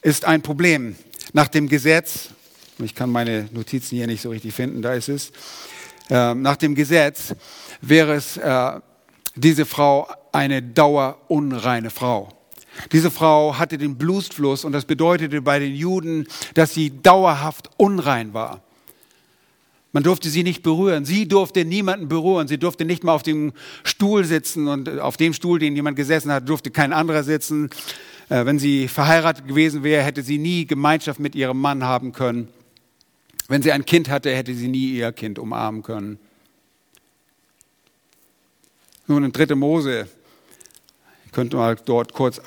[0.02, 0.96] ist ein Problem.
[1.34, 2.30] Nach dem Gesetz
[2.84, 5.32] ich kann meine Notizen hier nicht so richtig finden, da ist es.
[6.12, 7.34] Ähm, nach dem Gesetz
[7.80, 8.72] wäre es äh,
[9.36, 12.28] diese Frau eine dauerunreine Frau.
[12.92, 18.34] Diese Frau hatte den Blutfluss und das bedeutete bei den Juden, dass sie dauerhaft unrein
[18.34, 18.62] war.
[19.94, 21.06] Man durfte sie nicht berühren.
[21.06, 22.48] Sie durfte niemanden berühren.
[22.48, 26.32] Sie durfte nicht mal auf dem Stuhl sitzen und auf dem Stuhl, den jemand gesessen
[26.32, 27.70] hat, durfte kein anderer sitzen.
[28.28, 32.50] Äh, wenn sie verheiratet gewesen wäre, hätte sie nie Gemeinschaft mit ihrem Mann haben können.
[33.52, 36.20] Wenn sie ein Kind hatte, hätte sie nie ihr Kind umarmen können.
[39.08, 39.56] Nun in 3.
[39.56, 40.08] Mose
[41.26, 42.40] Ich könnte mal dort kurz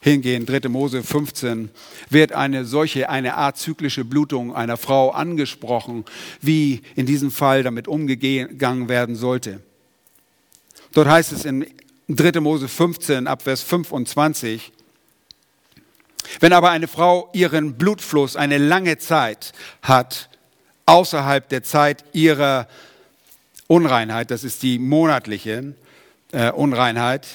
[0.00, 0.68] hingehen, 3.
[0.68, 1.68] Mose 15,
[2.10, 6.04] wird eine solche, eine Art zyklische Blutung einer Frau angesprochen,
[6.40, 9.62] wie in diesem Fall damit umgegangen werden sollte.
[10.92, 11.66] Dort heißt es in
[12.08, 12.38] 3.
[12.38, 14.70] Mose 15 ab Vers 25,
[16.40, 20.28] wenn aber eine Frau ihren Blutfluss eine lange Zeit hat,
[20.86, 22.68] außerhalb der Zeit ihrer
[23.66, 25.74] Unreinheit, das ist die monatliche
[26.32, 27.26] äh, Unreinheit,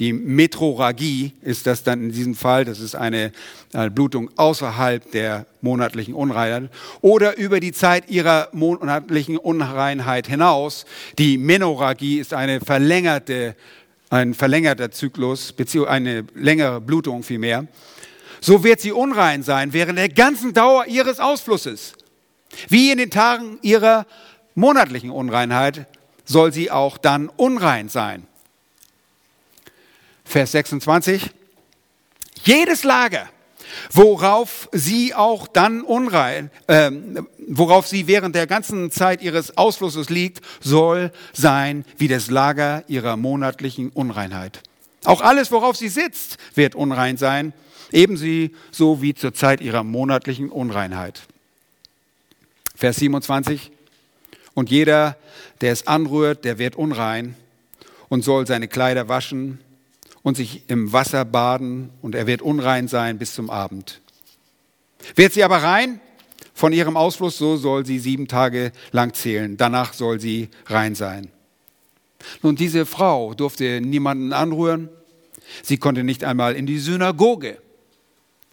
[0.00, 3.30] die Metroragie ist das dann in diesem Fall, das ist eine,
[3.72, 6.70] eine Blutung außerhalb der monatlichen Unreinheit
[7.00, 10.84] oder über die Zeit ihrer monatlichen Unreinheit hinaus.
[11.16, 13.54] Die Menoragie ist eine verlängerte,
[14.14, 17.66] ein verlängerter Zyklus, beziehungsweise eine längere Blutung vielmehr.
[18.40, 21.94] So wird sie unrein sein während der ganzen Dauer ihres Ausflusses.
[22.68, 24.06] Wie in den Tagen ihrer
[24.54, 25.86] monatlichen Unreinheit
[26.24, 28.26] soll sie auch dann unrein sein.
[30.24, 31.30] Vers 26.
[32.44, 33.28] Jedes Lager,
[33.92, 36.90] worauf sie auch dann unrein, äh,
[37.48, 43.16] worauf sie während der ganzen Zeit ihres Ausflusses liegt, soll sein wie das Lager ihrer
[43.16, 44.60] monatlichen Unreinheit.
[45.04, 47.52] Auch alles, worauf sie sitzt, wird unrein sein,
[47.92, 51.22] ebenso wie zur Zeit ihrer monatlichen Unreinheit.
[52.74, 53.70] Vers 27.
[54.54, 55.16] Und jeder,
[55.60, 57.36] der es anrührt, der wird unrein
[58.08, 59.58] und soll seine Kleider waschen
[60.24, 64.00] und sich im Wasser baden und er wird unrein sein bis zum Abend.
[65.14, 66.00] Wird sie aber rein
[66.54, 69.56] von ihrem Ausfluss, so soll sie sieben Tage lang zählen.
[69.56, 71.28] Danach soll sie rein sein.
[72.42, 74.88] Nun, diese Frau durfte niemanden anrühren.
[75.62, 77.58] Sie konnte nicht einmal in die Synagoge.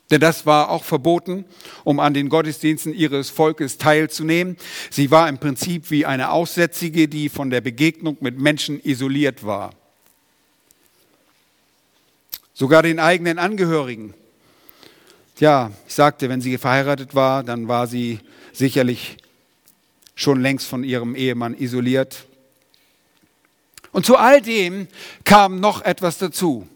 [0.10, 1.46] Denn das war auch verboten,
[1.86, 4.58] um an den Gottesdiensten ihres Volkes teilzunehmen.
[4.90, 9.72] Sie war im Prinzip wie eine Aussätzige, die von der Begegnung mit Menschen isoliert war
[12.62, 14.14] sogar den eigenen Angehörigen.
[15.40, 18.20] Ja, ich sagte, wenn sie verheiratet war, dann war sie
[18.54, 19.18] sicherlich
[20.14, 22.28] schon längst von ihrem Ehemann isoliert.
[23.92, 24.88] Und zu all dem
[25.24, 26.68] kam noch etwas dazu,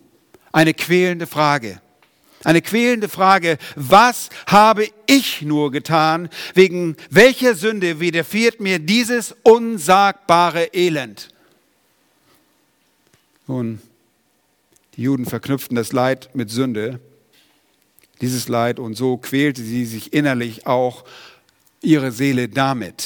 [0.51, 1.79] eine quälende Frage.
[2.43, 10.73] Eine quälende Frage, was habe ich nur getan, wegen welcher Sünde widerfährt mir dieses unsagbare
[10.73, 11.29] Elend?
[13.45, 13.79] Nun,
[14.97, 16.99] die Juden verknüpften das Leid mit Sünde,
[18.21, 21.03] dieses Leid, und so quälte sie sich innerlich auch
[21.81, 23.05] ihre Seele damit.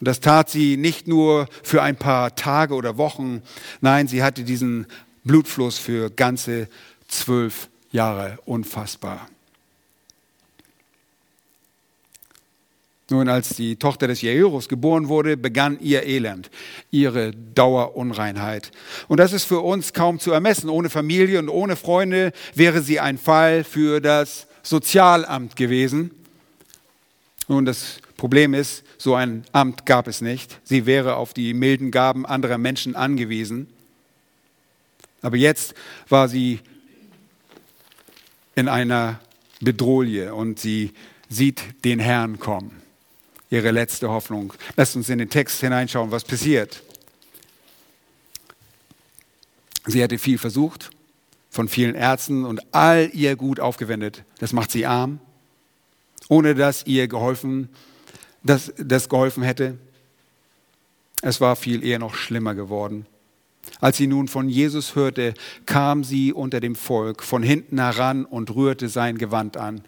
[0.00, 3.42] Und das tat sie nicht nur für ein paar Tage oder Wochen,
[3.80, 4.86] nein, sie hatte diesen
[5.24, 6.68] Blutfluss für ganze
[7.08, 8.38] zwölf Jahre.
[8.44, 9.28] Unfassbar.
[13.08, 16.50] Nun, als die Tochter des Jairus geboren wurde, begann ihr Elend,
[16.90, 18.72] ihre Dauerunreinheit.
[19.06, 20.68] Und das ist für uns kaum zu ermessen.
[20.68, 26.10] Ohne Familie und ohne Freunde wäre sie ein Fall für das Sozialamt gewesen.
[27.46, 30.58] Nun, das Problem ist, so ein Amt gab es nicht.
[30.64, 33.68] Sie wäre auf die milden Gaben anderer Menschen angewiesen.
[35.22, 35.74] Aber jetzt
[36.08, 36.58] war sie
[38.56, 39.20] in einer
[39.60, 40.92] Bedrohlie und sie
[41.28, 42.85] sieht den Herrn kommen
[43.50, 44.52] ihre letzte Hoffnung.
[44.76, 46.82] Lasst uns in den Text hineinschauen, was passiert.
[49.86, 50.90] Sie hatte viel versucht,
[51.50, 54.24] von vielen Ärzten und all ihr Gut aufgewendet.
[54.38, 55.20] Das macht sie arm,
[56.28, 57.68] ohne dass ihr geholfen,
[58.42, 59.78] dass das geholfen hätte.
[61.22, 63.06] Es war viel eher noch schlimmer geworden.
[63.80, 65.34] Als sie nun von Jesus hörte,
[65.66, 69.82] kam sie unter dem Volk von hinten heran und rührte sein Gewand an.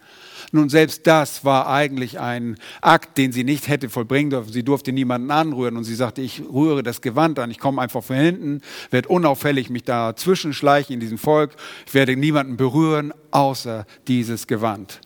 [0.50, 4.50] Nun, selbst das war eigentlich ein Akt, den sie nicht hätte vollbringen dürfen.
[4.50, 8.02] Sie durfte niemanden anrühren und sie sagte, ich rühre das Gewand an, ich komme einfach
[8.02, 11.54] von hinten, werde unauffällig mich dazwischen schleichen in diesem Volk,
[11.86, 15.00] ich werde niemanden berühren, außer dieses Gewand.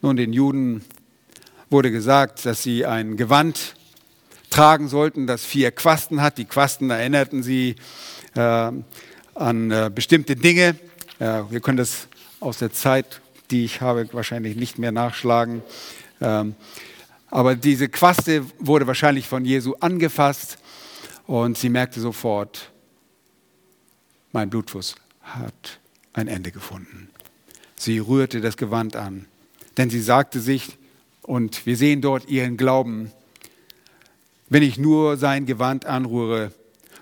[0.00, 0.82] Nun, den Juden
[1.68, 3.74] wurde gesagt, dass sie ein Gewand
[4.48, 6.38] tragen sollten, das vier Quasten hat.
[6.38, 7.76] Die Quasten erinnerten sie
[8.34, 8.40] äh,
[9.34, 10.76] an äh, bestimmte Dinge.
[11.18, 12.08] Äh, wir können das
[12.40, 15.62] aus der Zeit, die ich habe, wahrscheinlich nicht mehr nachschlagen.
[16.20, 16.54] Ähm,
[17.30, 20.58] aber diese Quaste wurde wahrscheinlich von Jesu angefasst
[21.26, 22.70] und sie merkte sofort,
[24.32, 25.80] mein Blutfluss hat
[26.12, 27.08] ein Ende gefunden.
[27.76, 29.26] Sie rührte das Gewand an,
[29.76, 30.76] denn sie sagte sich,
[31.22, 33.12] und wir sehen dort ihren Glauben,
[34.48, 36.52] wenn ich nur sein Gewand anrühre,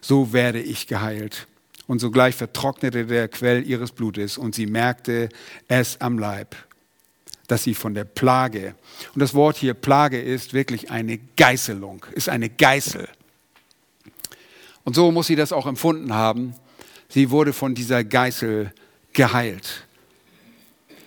[0.02, 1.46] so werde ich geheilt.
[1.88, 5.30] Und sogleich vertrocknete der Quell ihres Blutes und sie merkte
[5.66, 6.54] es am Leib,
[7.48, 8.74] dass sie von der Plage,
[9.14, 13.08] und das Wort hier Plage ist wirklich eine Geißelung, ist eine Geißel.
[14.84, 16.54] Und so muss sie das auch empfunden haben.
[17.08, 18.72] Sie wurde von dieser Geißel
[19.14, 19.86] geheilt.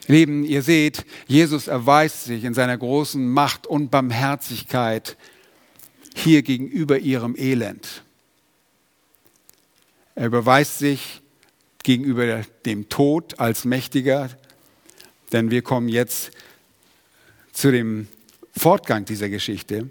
[0.08, 5.16] Lieben, ihr seht, Jesus erweist sich in seiner großen Macht und Barmherzigkeit
[6.16, 8.04] hier gegenüber ihrem Elend.
[10.22, 11.20] Er überweist sich
[11.82, 14.30] gegenüber dem Tod als Mächtiger,
[15.32, 16.30] denn wir kommen jetzt
[17.54, 18.08] zu dem
[18.56, 19.90] Fortgang dieser Geschichte.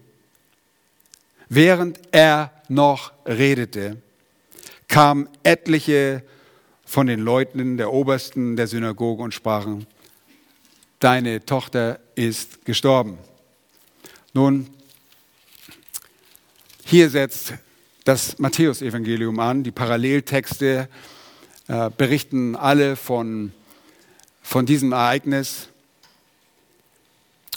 [1.48, 4.00] Während er noch redete,
[4.86, 6.22] kamen etliche
[6.84, 9.84] von den Leuten der Obersten der Synagoge und sprachen,
[11.00, 13.18] deine Tochter ist gestorben.
[14.32, 14.70] Nun,
[16.84, 17.54] hier setzt
[18.04, 19.62] das Matthäusevangelium an.
[19.62, 20.88] Die Paralleltexte
[21.68, 23.52] äh, berichten alle von,
[24.42, 25.68] von diesem Ereignis.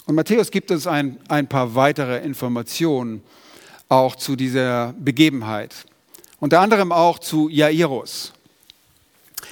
[0.06, 3.24] Und Matthäus gibt uns ein, ein paar weitere Informationen
[3.88, 5.86] auch zu dieser Begebenheit.
[6.40, 8.34] Unter anderem auch zu Jairus.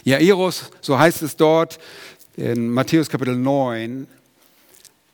[0.04, 1.80] Jairus, so heißt es dort
[2.36, 4.08] in Matthäus Kapitel 9,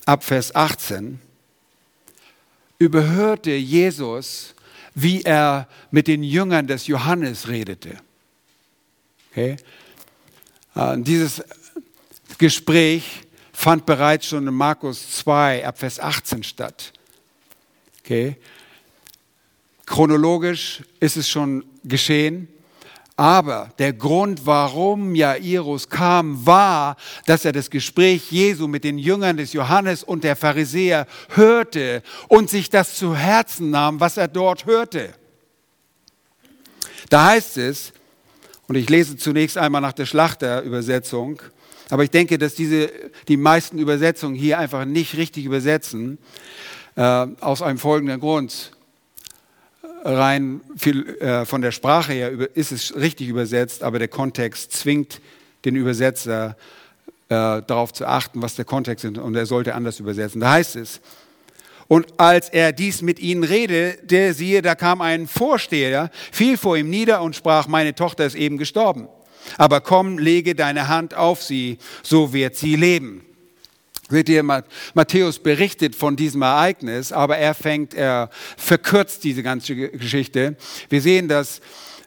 [0.05, 1.19] ab Vers 18,
[2.79, 4.55] überhörte Jesus,
[4.99, 7.99] wie er mit den Jüngern des Johannes redete.
[9.29, 9.57] Okay?
[10.73, 11.43] Äh, dieses
[12.39, 13.21] Gespräch
[13.53, 16.93] fand bereits schon in Markus 2 ab Vers 18 statt.
[17.99, 18.37] Okay?
[19.85, 22.47] Chronologisch ist es schon geschehen.
[23.19, 29.37] Aber der Grund, warum Jairus kam, war, dass er das Gespräch Jesu mit den Jüngern
[29.37, 34.67] des Johannes und der Pharisäer hörte und sich das zu Herzen nahm, was er dort
[34.67, 35.15] hörte.
[37.09, 37.91] Da heißt es,
[38.67, 41.41] und ich lese zunächst einmal nach der Schlachterübersetzung,
[41.89, 42.91] aber ich denke, dass diese,
[43.27, 46.19] die meisten Übersetzungen hier einfach nicht richtig übersetzen,
[46.95, 47.01] äh,
[47.39, 48.76] aus einem folgenden Grund
[50.03, 55.21] rein viel, äh, von der Sprache her ist es richtig übersetzt, aber der Kontext zwingt
[55.65, 56.55] den Übersetzer
[57.29, 60.41] äh, darauf zu achten, was der Kontext ist, und er sollte anders übersetzen.
[60.41, 61.01] Da heißt es,
[61.87, 66.89] und als er dies mit ihnen redete, siehe, da kam ein Vorsteher, fiel vor ihm
[66.89, 69.07] nieder und sprach, meine Tochter ist eben gestorben.
[69.57, 73.26] Aber komm, lege deine Hand auf sie, so wird sie leben.
[74.09, 80.55] Seht ihr, Matthäus berichtet von diesem Ereignis, aber er fängt, er verkürzt diese ganze Geschichte.
[80.89, 81.59] Wir sehen, dass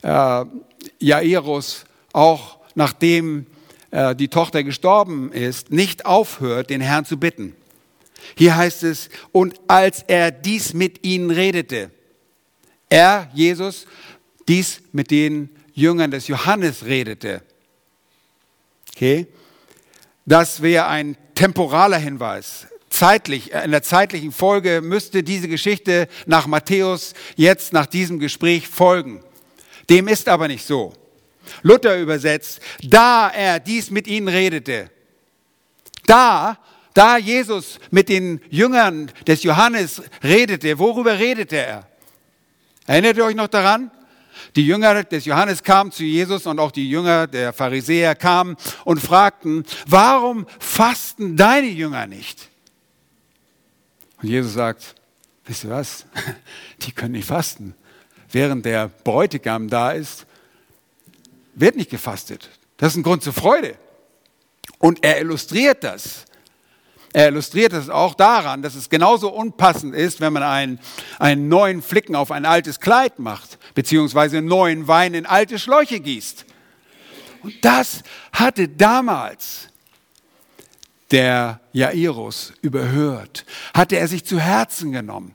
[0.03, 0.45] äh,
[0.99, 3.47] Jairus auch nachdem
[3.91, 7.55] äh, die Tochter gestorben ist, nicht aufhört, den Herrn zu bitten.
[8.37, 11.91] Hier heißt es, und als er dies mit ihnen redete,
[12.89, 13.87] er, Jesus,
[14.49, 17.43] dies mit den Jüngern des Johannes redete.
[18.95, 19.27] Okay?
[20.27, 22.67] Das wäre ein temporaler Hinweis.
[22.91, 28.69] Zeitlich, äh, in der zeitlichen Folge müsste diese Geschichte nach Matthäus jetzt nach diesem Gespräch
[28.69, 29.25] folgen.
[29.89, 30.93] Dem ist aber nicht so.
[31.63, 34.91] Luther übersetzt, da er dies mit ihnen redete,
[36.05, 36.59] da,
[36.93, 41.89] da Jesus mit den Jüngern des Johannes redete, worüber redete er?
[42.87, 43.91] Erinnert ihr euch noch daran?
[44.57, 49.01] Die Jünger des Johannes kamen zu Jesus und auch die Jünger der Pharisäer kamen und
[49.01, 52.49] fragten, warum fasten deine Jünger nicht?
[54.23, 54.95] Und Jesus sagt,
[55.45, 56.07] wisst ihr was?
[56.83, 57.75] Die können nicht fasten.
[58.31, 60.27] Während der Bräutigam da ist,
[61.55, 62.51] wird nicht gefastet.
[62.77, 63.77] Das ist ein Grund zur Freude.
[64.79, 66.25] Und er illustriert das
[67.13, 70.79] er illustriert es auch daran, dass es genauso unpassend ist, wenn man einen,
[71.19, 76.45] einen neuen Flicken auf ein altes Kleid macht, beziehungsweise neuen Wein in alte Schläuche gießt.
[77.43, 79.69] Und das hatte damals
[81.11, 83.45] der Jairus überhört,
[83.75, 85.35] hatte er sich zu Herzen genommen.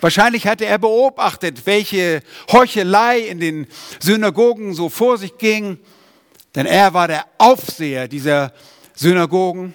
[0.00, 3.66] Wahrscheinlich hatte er beobachtet, welche Heuchelei in den
[3.98, 5.78] Synagogen so vor sich ging,
[6.54, 8.52] denn er war der Aufseher dieser
[8.94, 9.74] Synagogen.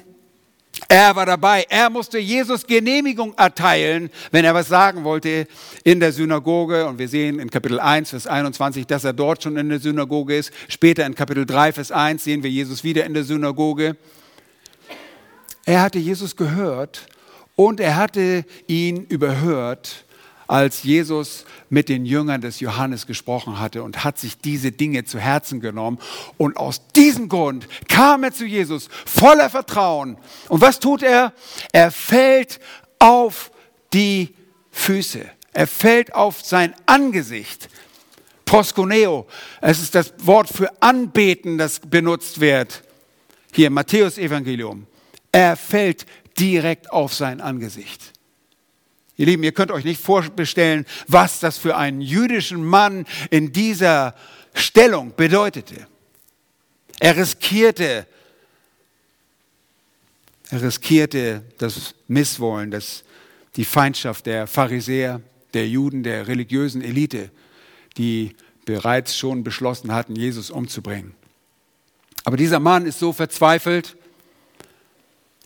[0.92, 1.66] Er war dabei.
[1.70, 5.48] Er musste Jesus Genehmigung erteilen, wenn er was sagen wollte
[5.86, 6.86] in der Synagoge.
[6.86, 10.36] Und wir sehen in Kapitel 1, Vers 21, dass er dort schon in der Synagoge
[10.36, 10.52] ist.
[10.68, 13.96] Später in Kapitel 3, Vers 1 sehen wir Jesus wieder in der Synagoge.
[15.64, 17.08] Er hatte Jesus gehört
[17.56, 20.04] und er hatte ihn überhört
[20.52, 25.18] als Jesus mit den Jüngern des Johannes gesprochen hatte und hat sich diese Dinge zu
[25.18, 25.98] Herzen genommen.
[26.38, 30.18] Und aus diesem Grund kam er zu Jesus voller Vertrauen.
[30.50, 31.32] Und was tut er?
[31.72, 32.60] Er fällt
[33.00, 33.50] auf
[33.94, 34.36] die
[34.72, 35.26] Füße.
[35.54, 37.70] Er fällt auf sein Angesicht.
[38.44, 39.28] Proskuneo,
[39.62, 42.84] es ist das Wort für anbeten, das benutzt wird.
[43.54, 44.86] Hier im Matthäus Evangelium.
[45.32, 46.06] Er fällt
[46.38, 48.12] direkt auf sein Angesicht.
[49.18, 54.16] Ihr Lieben, ihr könnt euch nicht vorbestellen, was das für einen jüdischen Mann in dieser
[54.54, 55.88] Stellung bedeutete.
[57.00, 58.08] Er riskierte,
[60.50, 63.04] er riskierte das Misswollen, das,
[63.56, 65.22] die Feindschaft der Pharisäer,
[65.54, 67.32] der Juden, der religiösen Elite,
[67.98, 68.36] die
[68.66, 71.14] bereits schon beschlossen hatten, Jesus umzubringen.
[72.24, 73.98] Aber dieser Mann ist so verzweifelt,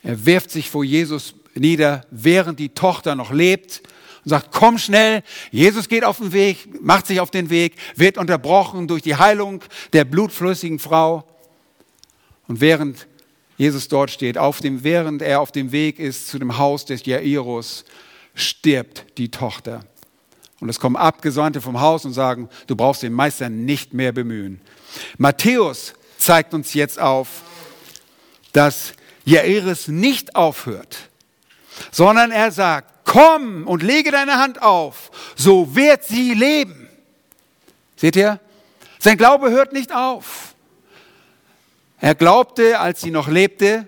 [0.03, 3.81] er wirft sich vor Jesus nieder, während die Tochter noch lebt
[4.23, 8.17] und sagt, komm schnell, Jesus geht auf den Weg, macht sich auf den Weg, wird
[8.17, 11.23] unterbrochen durch die Heilung der blutflüssigen Frau.
[12.47, 13.07] Und während
[13.57, 17.05] Jesus dort steht, auf dem, während er auf dem Weg ist zu dem Haus des
[17.05, 17.85] Jairus,
[18.33, 19.85] stirbt die Tochter.
[20.59, 24.61] Und es kommen Abgesandte vom Haus und sagen, du brauchst den Meister nicht mehr bemühen.
[25.17, 27.43] Matthäus zeigt uns jetzt auf,
[28.51, 28.93] dass
[29.25, 31.09] Jairus nicht aufhört,
[31.91, 36.89] sondern er sagt, komm und lege deine Hand auf, so wird sie leben.
[37.95, 38.39] Seht ihr?
[38.99, 40.55] Sein Glaube hört nicht auf.
[41.99, 43.87] Er glaubte, als sie noch lebte,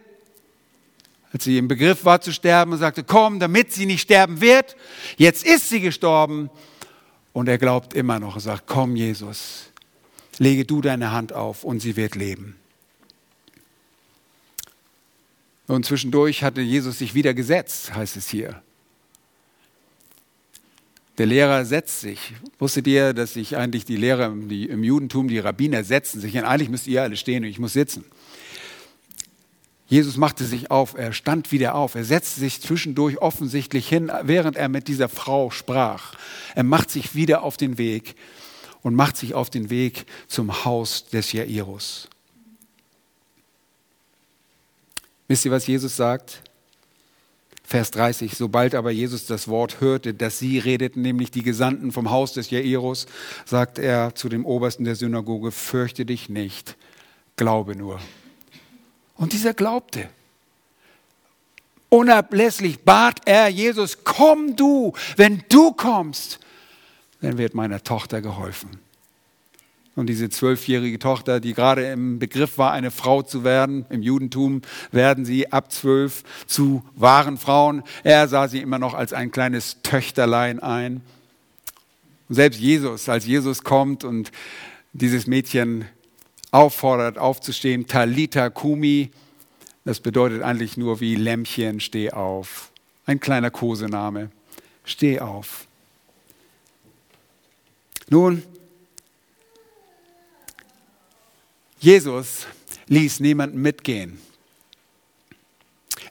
[1.33, 4.75] als sie im Begriff war zu sterben und sagte, komm, damit sie nicht sterben wird.
[5.17, 6.49] Jetzt ist sie gestorben
[7.33, 9.71] und er glaubt immer noch und sagt, komm Jesus,
[10.37, 12.57] lege du deine Hand auf und sie wird leben.
[15.67, 18.61] Und zwischendurch hatte Jesus sich wieder gesetzt, heißt es hier.
[21.17, 22.33] Der Lehrer setzt sich.
[22.59, 26.37] Wusstet ihr, dass sich eigentlich die Lehrer im Judentum, die Rabbiner setzen sich?
[26.37, 28.05] Und eigentlich müsst ihr alle stehen und ich muss sitzen.
[29.87, 34.57] Jesus machte sich auf, er stand wieder auf, er setzte sich zwischendurch offensichtlich hin, während
[34.57, 36.13] er mit dieser Frau sprach.
[36.55, 38.15] Er macht sich wieder auf den Weg
[38.81, 42.09] und macht sich auf den Weg zum Haus des Jairus.
[45.27, 46.41] Wisst ihr, was Jesus sagt?
[47.63, 52.09] Vers 30, sobald aber Jesus das Wort hörte, dass sie redeten, nämlich die Gesandten vom
[52.09, 53.07] Haus des Jairus,
[53.45, 56.77] sagt er zu dem Obersten der Synagoge, fürchte dich nicht,
[57.35, 57.99] glaube nur.
[59.15, 60.07] Und dieser glaubte.
[61.89, 66.39] Unablässig bat er Jesus, komm du, wenn du kommst,
[67.19, 68.79] dann wird meiner Tochter geholfen.
[69.97, 74.61] Und diese zwölfjährige Tochter, die gerade im Begriff war, eine Frau zu werden, im Judentum
[74.91, 77.81] werden sie ab zwölf zu wahren Frauen.
[78.03, 81.01] Er sah sie immer noch als ein kleines Töchterlein ein.
[82.29, 84.31] Und selbst Jesus, als Jesus kommt und
[84.93, 85.85] dieses Mädchen
[86.51, 87.87] auffordert, aufzustehen.
[87.87, 89.09] Talita Kumi,
[89.83, 92.71] das bedeutet eigentlich nur wie Lämmchen, steh auf.
[93.07, 94.29] Ein kleiner Kosename.
[94.85, 95.65] Steh auf.
[98.11, 98.43] Nun,
[101.79, 102.47] Jesus
[102.87, 104.19] ließ niemanden mitgehen.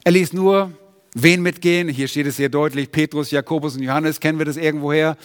[0.03, 0.71] Er ließ nur
[1.13, 1.89] wen mitgehen?
[1.89, 5.17] Hier steht es sehr deutlich, Petrus, Jakobus und Johannes, kennen wir das irgendwoher?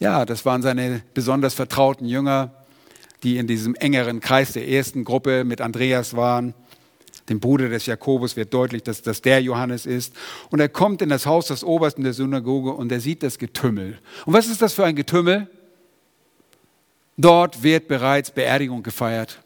[0.00, 2.64] Ja, das waren seine besonders vertrauten Jünger
[3.24, 6.54] die in diesem engeren Kreis der ersten Gruppe mit Andreas waren.
[7.30, 10.14] Dem Bruder des Jakobus wird deutlich, dass das der Johannes ist.
[10.50, 13.98] Und er kommt in das Haus des Obersten der Synagoge und er sieht das Getümmel.
[14.26, 15.48] Und was ist das für ein Getümmel?
[17.16, 19.38] Dort wird bereits Beerdigung gefeiert.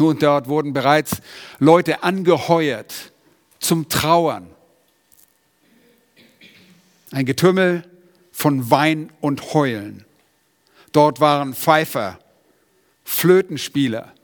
[0.00, 1.20] Nun, dort wurden bereits
[1.58, 3.12] Leute angeheuert
[3.58, 4.48] zum Trauern.
[7.10, 7.84] Ein Getümmel
[8.32, 10.06] von Wein und Heulen.
[10.92, 12.18] Dort waren Pfeifer,
[13.04, 14.14] Flötenspieler.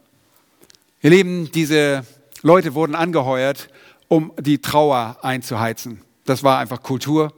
[1.03, 2.07] Ihr Lieben, diese
[2.41, 3.69] Leute wurden angeheuert,
[4.07, 6.01] um die Trauer einzuheizen.
[6.25, 7.31] Das war einfach Kultur.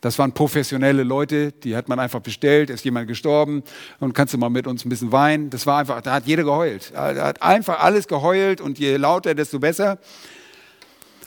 [0.00, 3.64] Das waren professionelle Leute, die hat man einfach bestellt, ist jemand gestorben
[3.98, 5.50] und kannst du mal mit uns ein bisschen weinen.
[5.50, 6.92] Das war einfach, da hat jeder geheult.
[6.94, 9.98] Da hat einfach alles geheult und je lauter, desto besser.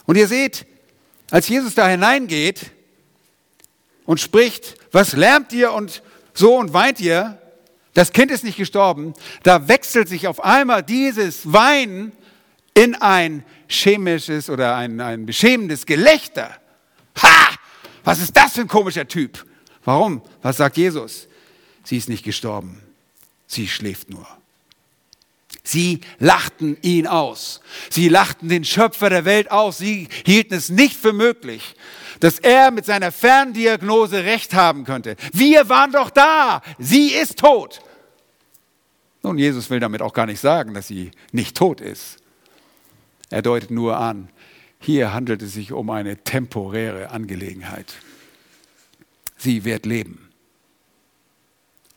[0.05, 0.65] Und ihr seht,
[1.31, 2.71] als Jesus da hineingeht
[4.05, 6.01] und spricht, was lärmt ihr und
[6.33, 7.37] so und weint ihr,
[7.93, 9.13] das Kind ist nicht gestorben,
[9.43, 12.13] da wechselt sich auf einmal dieses Weinen
[12.73, 16.55] in ein chemisches oder ein, ein beschämendes Gelächter.
[17.21, 17.60] Ha!
[18.03, 19.45] Was ist das für ein komischer Typ?
[19.83, 20.21] Warum?
[20.41, 21.27] Was sagt Jesus?
[21.83, 22.81] Sie ist nicht gestorben.
[23.47, 24.27] Sie schläft nur.
[25.63, 27.61] Sie lachten ihn aus.
[27.89, 29.77] Sie lachten den Schöpfer der Welt aus.
[29.77, 31.75] Sie hielten es nicht für möglich,
[32.19, 35.15] dass er mit seiner Ferndiagnose recht haben könnte.
[35.33, 36.61] Wir waren doch da.
[36.79, 37.81] Sie ist tot.
[39.23, 42.17] Nun, Jesus will damit auch gar nicht sagen, dass sie nicht tot ist.
[43.29, 44.29] Er deutet nur an,
[44.81, 47.93] hier handelt es sich um eine temporäre Angelegenheit.
[49.37, 50.29] Sie wird leben.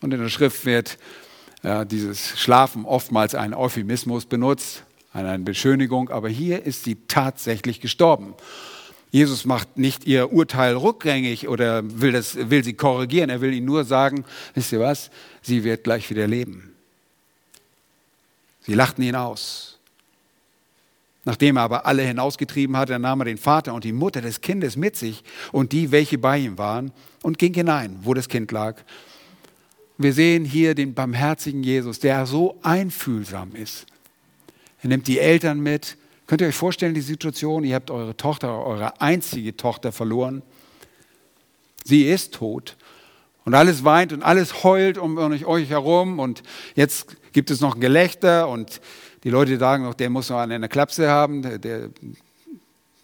[0.00, 0.98] Und in der Schrift wird
[1.62, 8.34] ja, dieses Schlafen oftmals ein Euphemismus benutzt, eine Beschönigung, aber hier ist sie tatsächlich gestorben.
[9.10, 13.30] Jesus macht nicht ihr Urteil rückgängig oder will, das, will sie korrigieren.
[13.30, 14.24] Er will ihnen nur sagen,
[14.54, 15.10] wisst ihr was,
[15.40, 16.74] sie wird gleich wieder leben.
[18.60, 19.73] Sie lachten ihn aus.
[21.24, 24.76] Nachdem er aber alle hinausgetrieben hatte, nahm er den Vater und die Mutter des Kindes
[24.76, 28.76] mit sich und die, welche bei ihm waren, und ging hinein, wo das Kind lag.
[29.96, 33.86] Wir sehen hier den barmherzigen Jesus, der so einfühlsam ist.
[34.82, 35.96] Er nimmt die Eltern mit.
[36.26, 37.64] Könnt ihr euch vorstellen, die Situation?
[37.64, 40.42] Ihr habt eure Tochter, eure einzige Tochter verloren.
[41.84, 42.76] Sie ist tot.
[43.44, 46.18] Und alles weint und alles heult um euch herum.
[46.18, 46.42] Und
[46.74, 48.80] jetzt gibt es noch ein Gelächter und
[49.24, 51.42] die Leute sagen noch, der muss noch eine Klapse haben.
[51.42, 51.90] Der, der,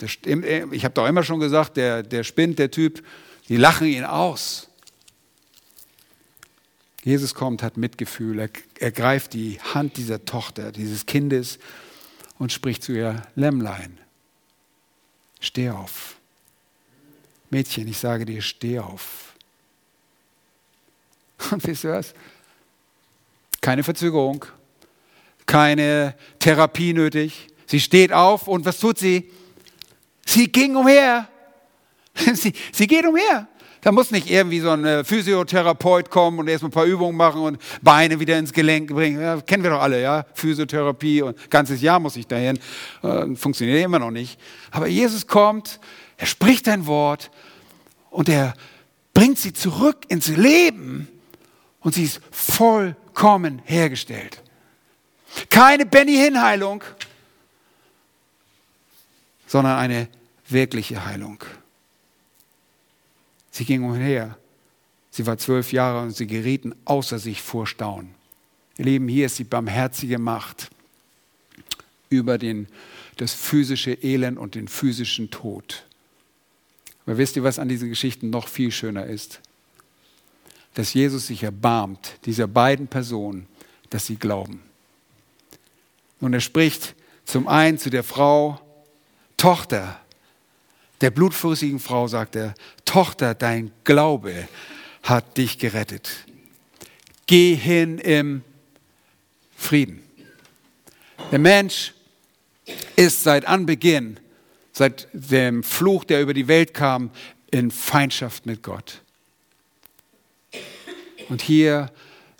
[0.00, 3.02] der, ich habe doch immer schon gesagt, der, der spinnt, der Typ.
[3.48, 4.68] Die lachen ihn aus.
[7.02, 11.58] Jesus kommt, hat Mitgefühl, er, er greift die Hand dieser Tochter, dieses Kindes
[12.38, 13.98] und spricht zu ihr, Lämmlein,
[15.40, 16.16] steh auf.
[17.48, 19.34] Mädchen, ich sage dir, steh auf.
[21.50, 22.14] Und wisst ihr was?
[23.60, 24.46] Keine Verzögerung,
[25.50, 27.48] keine Therapie nötig.
[27.66, 29.28] Sie steht auf und was tut sie?
[30.24, 31.26] Sie ging umher.
[32.34, 33.48] Sie, sie geht umher.
[33.80, 37.40] Da muss nicht irgendwie so ein äh, Physiotherapeut kommen und erstmal ein paar Übungen machen
[37.40, 39.20] und Beine wieder ins Gelenk bringen.
[39.20, 40.26] Ja, kennen wir doch alle, ja?
[40.34, 42.58] Physiotherapie und ganzes Jahr muss ich dahin.
[43.02, 44.38] Äh, funktioniert immer noch nicht.
[44.70, 45.80] Aber Jesus kommt,
[46.16, 47.30] er spricht ein Wort
[48.10, 48.54] und er
[49.14, 51.08] bringt sie zurück ins Leben
[51.80, 54.42] und sie ist vollkommen hergestellt.
[55.48, 56.84] Keine Benny-Hin-Heilung,
[59.46, 60.08] sondern eine
[60.48, 61.42] wirkliche Heilung.
[63.50, 64.36] Sie ging umher.
[65.10, 68.14] Sie war zwölf Jahre und sie gerieten außer sich vor Staunen.
[68.78, 70.70] Ihr Lieben, hier ist die barmherzige Macht
[72.08, 72.68] über den,
[73.16, 75.84] das physische Elend und den physischen Tod.
[77.04, 79.40] Aber wisst ihr, was an diesen Geschichten noch viel schöner ist?
[80.74, 83.46] Dass Jesus sich erbarmt, dieser beiden Personen,
[83.90, 84.62] dass sie glauben.
[86.20, 86.94] Und er spricht
[87.24, 88.60] zum einen zu der Frau,
[89.36, 90.00] Tochter,
[91.00, 92.54] der blutflüssigen Frau sagt er,
[92.84, 94.48] Tochter, dein Glaube
[95.02, 96.26] hat dich gerettet.
[97.26, 98.42] Geh hin im
[99.56, 100.02] Frieden.
[101.30, 101.94] Der Mensch
[102.96, 104.18] ist seit Anbeginn,
[104.72, 107.10] seit dem Fluch, der über die Welt kam,
[107.50, 109.02] in Feindschaft mit Gott.
[111.28, 111.90] Und hier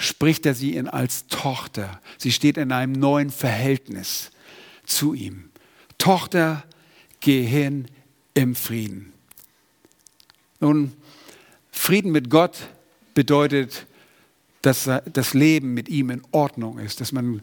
[0.01, 2.01] spricht er sie in als Tochter.
[2.16, 4.30] Sie steht in einem neuen Verhältnis
[4.86, 5.51] zu ihm.
[5.98, 6.64] Tochter,
[7.20, 7.86] geh hin
[8.32, 9.12] im Frieden.
[10.59, 10.92] Nun,
[11.70, 12.57] Frieden mit Gott
[13.14, 13.86] bedeutet,
[14.62, 17.42] dass das Leben mit ihm in Ordnung ist, dass man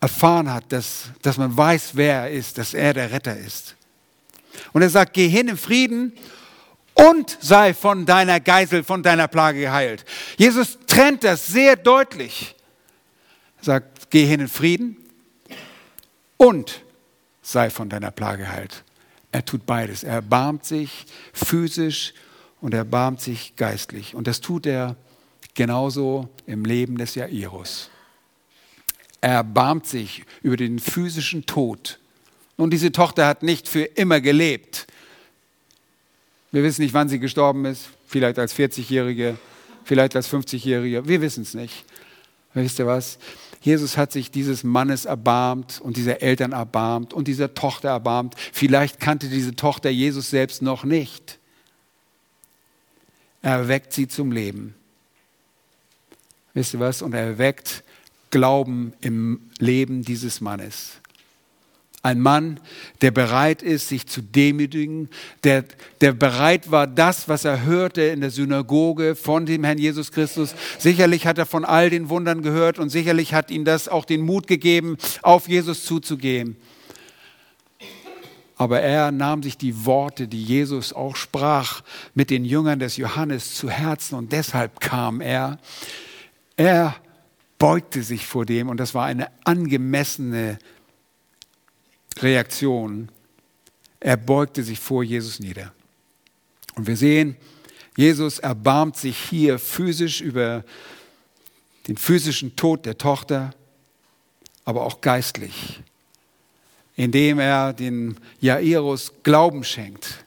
[0.00, 3.76] erfahren hat, dass, dass man weiß, wer er ist, dass er der Retter ist.
[4.72, 6.12] Und er sagt, geh hin im Frieden
[6.94, 10.04] und sei von deiner Geisel, von deiner Plage geheilt.
[10.36, 12.54] Jesus trennt das sehr deutlich.
[13.58, 14.96] Er sagt, geh hin in Frieden
[16.36, 16.82] und
[17.42, 18.84] sei von deiner Plage geheilt.
[19.30, 20.04] Er tut beides.
[20.04, 22.12] Er erbarmt sich physisch
[22.60, 24.14] und er erbarmt sich geistlich.
[24.14, 24.96] Und das tut er
[25.54, 27.90] genauso im Leben des Jairus.
[29.20, 31.98] Er erbarmt sich über den physischen Tod.
[32.56, 34.86] Und diese Tochter hat nicht für immer gelebt.
[36.52, 37.88] Wir wissen nicht, wann sie gestorben ist.
[38.06, 39.38] Vielleicht als 40-Jährige,
[39.84, 41.08] vielleicht als 50-Jährige.
[41.08, 41.84] Wir wissen es nicht.
[42.54, 43.18] Wisst ihr was?
[43.62, 48.34] Jesus hat sich dieses Mannes erbarmt und dieser Eltern erbarmt und dieser Tochter erbarmt.
[48.52, 51.38] Vielleicht kannte diese Tochter Jesus selbst noch nicht.
[53.40, 54.74] Er erweckt sie zum Leben.
[56.54, 57.02] Wisst ihr was?
[57.02, 57.82] Und er erweckt
[58.30, 61.01] Glauben im Leben dieses Mannes.
[62.04, 62.58] Ein Mann,
[63.00, 65.08] der bereit ist, sich zu demütigen,
[65.44, 65.64] der,
[66.00, 70.56] der bereit war, das, was er hörte in der Synagoge von dem Herrn Jesus Christus.
[70.80, 74.22] Sicherlich hat er von all den Wundern gehört und sicherlich hat ihm das auch den
[74.22, 76.56] Mut gegeben, auf Jesus zuzugehen.
[78.56, 81.82] Aber er nahm sich die Worte, die Jesus auch sprach,
[82.14, 85.58] mit den Jüngern des Johannes zu Herzen und deshalb kam er.
[86.56, 86.96] Er
[87.58, 90.58] beugte sich vor dem und das war eine angemessene
[92.20, 93.10] Reaktion.
[94.00, 95.72] Er beugte sich vor Jesus nieder.
[96.74, 97.36] Und wir sehen,
[97.96, 100.64] Jesus erbarmt sich hier physisch über
[101.86, 103.54] den physischen Tod der Tochter,
[104.64, 105.80] aber auch geistlich,
[106.96, 110.24] indem er den Jairus Glauben schenkt.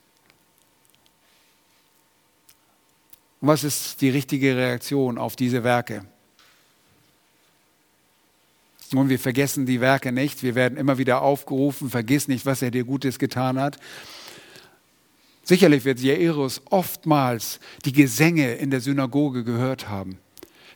[3.42, 6.06] Und was ist die richtige Reaktion auf diese Werke?
[8.94, 10.44] Und wir vergessen die Werke nicht.
[10.44, 13.80] Wir werden immer wieder aufgerufen, vergiss nicht, was er dir Gutes getan hat.
[15.44, 20.18] Sicherlich wird Jairus oftmals die Gesänge in der Synagoge gehört haben.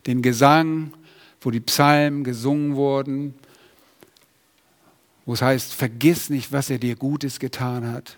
[0.06, 0.94] Den Gesang,
[1.42, 3.34] wo die Psalmen gesungen wurden,
[5.26, 8.18] wo es heißt, vergiss nicht, was er dir Gutes getan hat.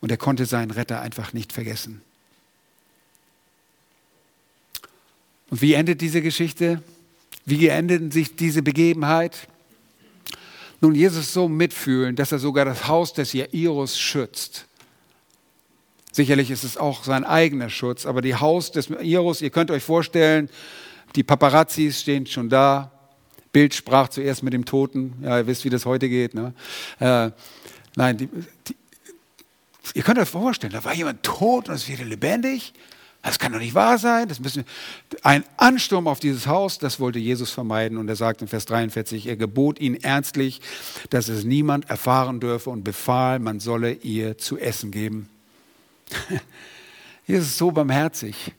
[0.00, 2.02] Und er konnte seinen Retter einfach nicht vergessen.
[5.50, 6.82] Und wie endet diese Geschichte?
[7.44, 9.48] Wie endet sich diese Begebenheit?
[10.80, 14.66] Nun, Jesus so mitfühlen, dass er sogar das Haus des Jairus schützt.
[16.10, 19.82] Sicherlich ist es auch sein eigener Schutz, aber die Haus des Jairus, ihr könnt euch
[19.82, 20.50] vorstellen,
[21.16, 22.90] die Paparazzis stehen schon da.
[23.52, 25.14] Bild sprach zuerst mit dem Toten.
[25.22, 26.34] Ja, ihr wisst, wie das heute geht.
[26.34, 26.54] Ne?
[26.98, 27.30] Äh,
[27.96, 28.28] nein, die,
[28.66, 28.76] die,
[29.94, 32.72] ihr könnt euch vorstellen, da war jemand tot und es wird lebendig.
[33.22, 34.26] Das kann doch nicht wahr sein.
[34.26, 34.64] Das müssen,
[35.22, 37.96] ein Ansturm auf dieses Haus, das wollte Jesus vermeiden.
[37.98, 40.60] Und er sagt in Vers 43, er gebot ihn ernstlich,
[41.10, 45.28] dass es niemand erfahren dürfe und befahl, man solle ihr zu essen geben.
[47.26, 48.52] Jesus ist so barmherzig.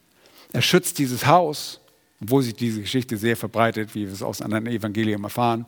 [0.53, 1.82] Er schützt dieses Haus,
[2.22, 5.66] obwohl sich diese Geschichte sehr verbreitet, wie wir es aus anderen Evangelien erfahren.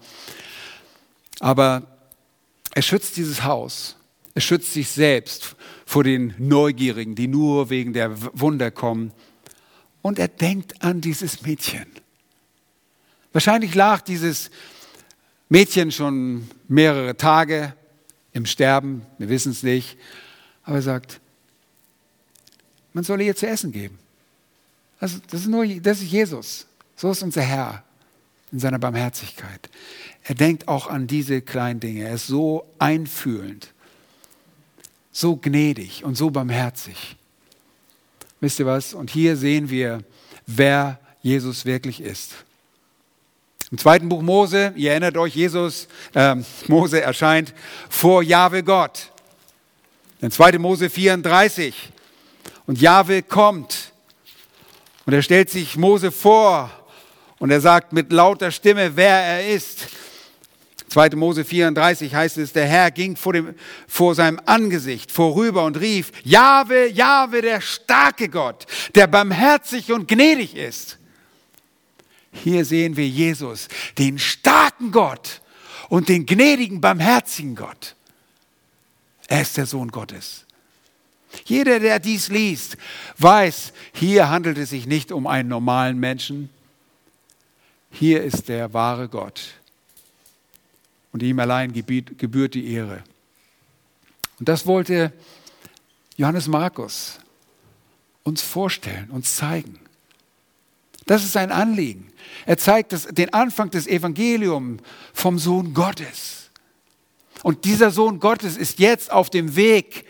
[1.41, 1.83] Aber
[2.73, 3.97] er schützt dieses Haus.
[4.35, 5.55] Er schützt sich selbst
[5.85, 9.13] vor den Neugierigen, die nur wegen der Wunder kommen.
[10.01, 11.85] Und er denkt an dieses Mädchen.
[13.31, 14.51] Wahrscheinlich lag dieses
[15.47, 17.73] Mädchen schon mehrere Tage
[18.33, 19.97] im Sterben, wir wissen es nicht,
[20.63, 21.21] aber er sagt,
[22.91, 23.97] man soll ihr zu essen geben.
[24.99, 26.67] Das, das, ist nur, das ist Jesus.
[26.97, 27.83] So ist unser Herr
[28.51, 29.69] in seiner Barmherzigkeit.
[30.23, 32.03] Er denkt auch an diese kleinen Dinge.
[32.03, 33.73] Er ist so einfühlend
[35.17, 37.15] so gnädig und so barmherzig.
[38.41, 38.93] Wisst ihr was?
[38.93, 40.03] Und hier sehen wir,
[40.45, 42.33] wer Jesus wirklich ist.
[43.71, 46.35] Im zweiten Buch Mose, ihr erinnert euch, Jesus, äh,
[46.67, 47.53] Mose erscheint
[47.89, 49.09] vor Jahwe Gott.
[50.19, 50.59] In 2.
[50.59, 51.93] Mose 34.
[52.65, 53.93] Und Jahwe kommt
[55.05, 56.69] und er stellt sich Mose vor
[57.39, 59.87] und er sagt mit lauter Stimme, wer er ist.
[60.89, 61.09] 2.
[61.15, 63.55] Mose 34 heißt es, der Herr ging vor, dem,
[63.87, 70.55] vor seinem Angesicht vorüber und rief, Jahwe, Jahwe, der starke Gott, der barmherzig und gnädig
[70.55, 70.97] ist.
[72.31, 73.67] Hier sehen wir Jesus,
[73.97, 75.41] den starken Gott
[75.89, 77.95] und den gnädigen, barmherzigen Gott.
[79.27, 80.45] Er ist der Sohn Gottes.
[81.45, 82.77] Jeder, der dies liest,
[83.17, 86.49] weiß, hier handelt es sich nicht um einen normalen Menschen.
[87.91, 89.55] Hier ist der wahre Gott
[91.15, 93.01] und ihm allein gebührt die Ehre.
[94.37, 95.13] Und das wollte
[96.17, 97.19] Johannes Markus
[98.23, 99.79] uns vorstellen, uns zeigen.
[101.05, 102.11] Das ist sein Anliegen.
[102.45, 104.81] Er zeigt das, den Anfang des Evangeliums
[105.13, 106.49] vom Sohn Gottes.
[107.43, 110.03] Und dieser Sohn Gottes ist jetzt auf dem Weg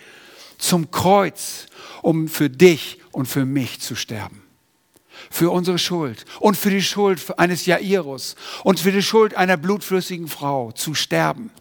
[0.58, 1.68] zum Kreuz,
[2.02, 4.45] um für dich und für mich zu sterben
[5.36, 10.30] für unsere Schuld und für die Schuld eines Jairus und für die Schuld einer blutflüssigen
[10.30, 11.52] Frau zu sterben.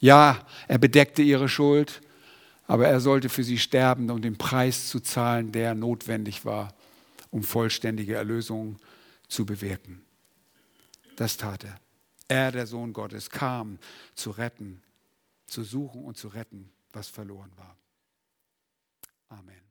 [0.00, 2.00] Ja, er bedeckte ihre Schuld,
[2.66, 6.72] aber er sollte für sie sterben, um den Preis zu zahlen, der notwendig war,
[7.30, 8.76] um vollständige Erlösung
[9.28, 10.00] zu bewirken.
[11.16, 11.76] Das tat er.
[12.26, 13.78] Er, der Sohn Gottes, kam
[14.14, 14.82] zu retten,
[15.46, 17.76] zu suchen und zu retten, was verloren war.
[19.28, 19.61] Amen.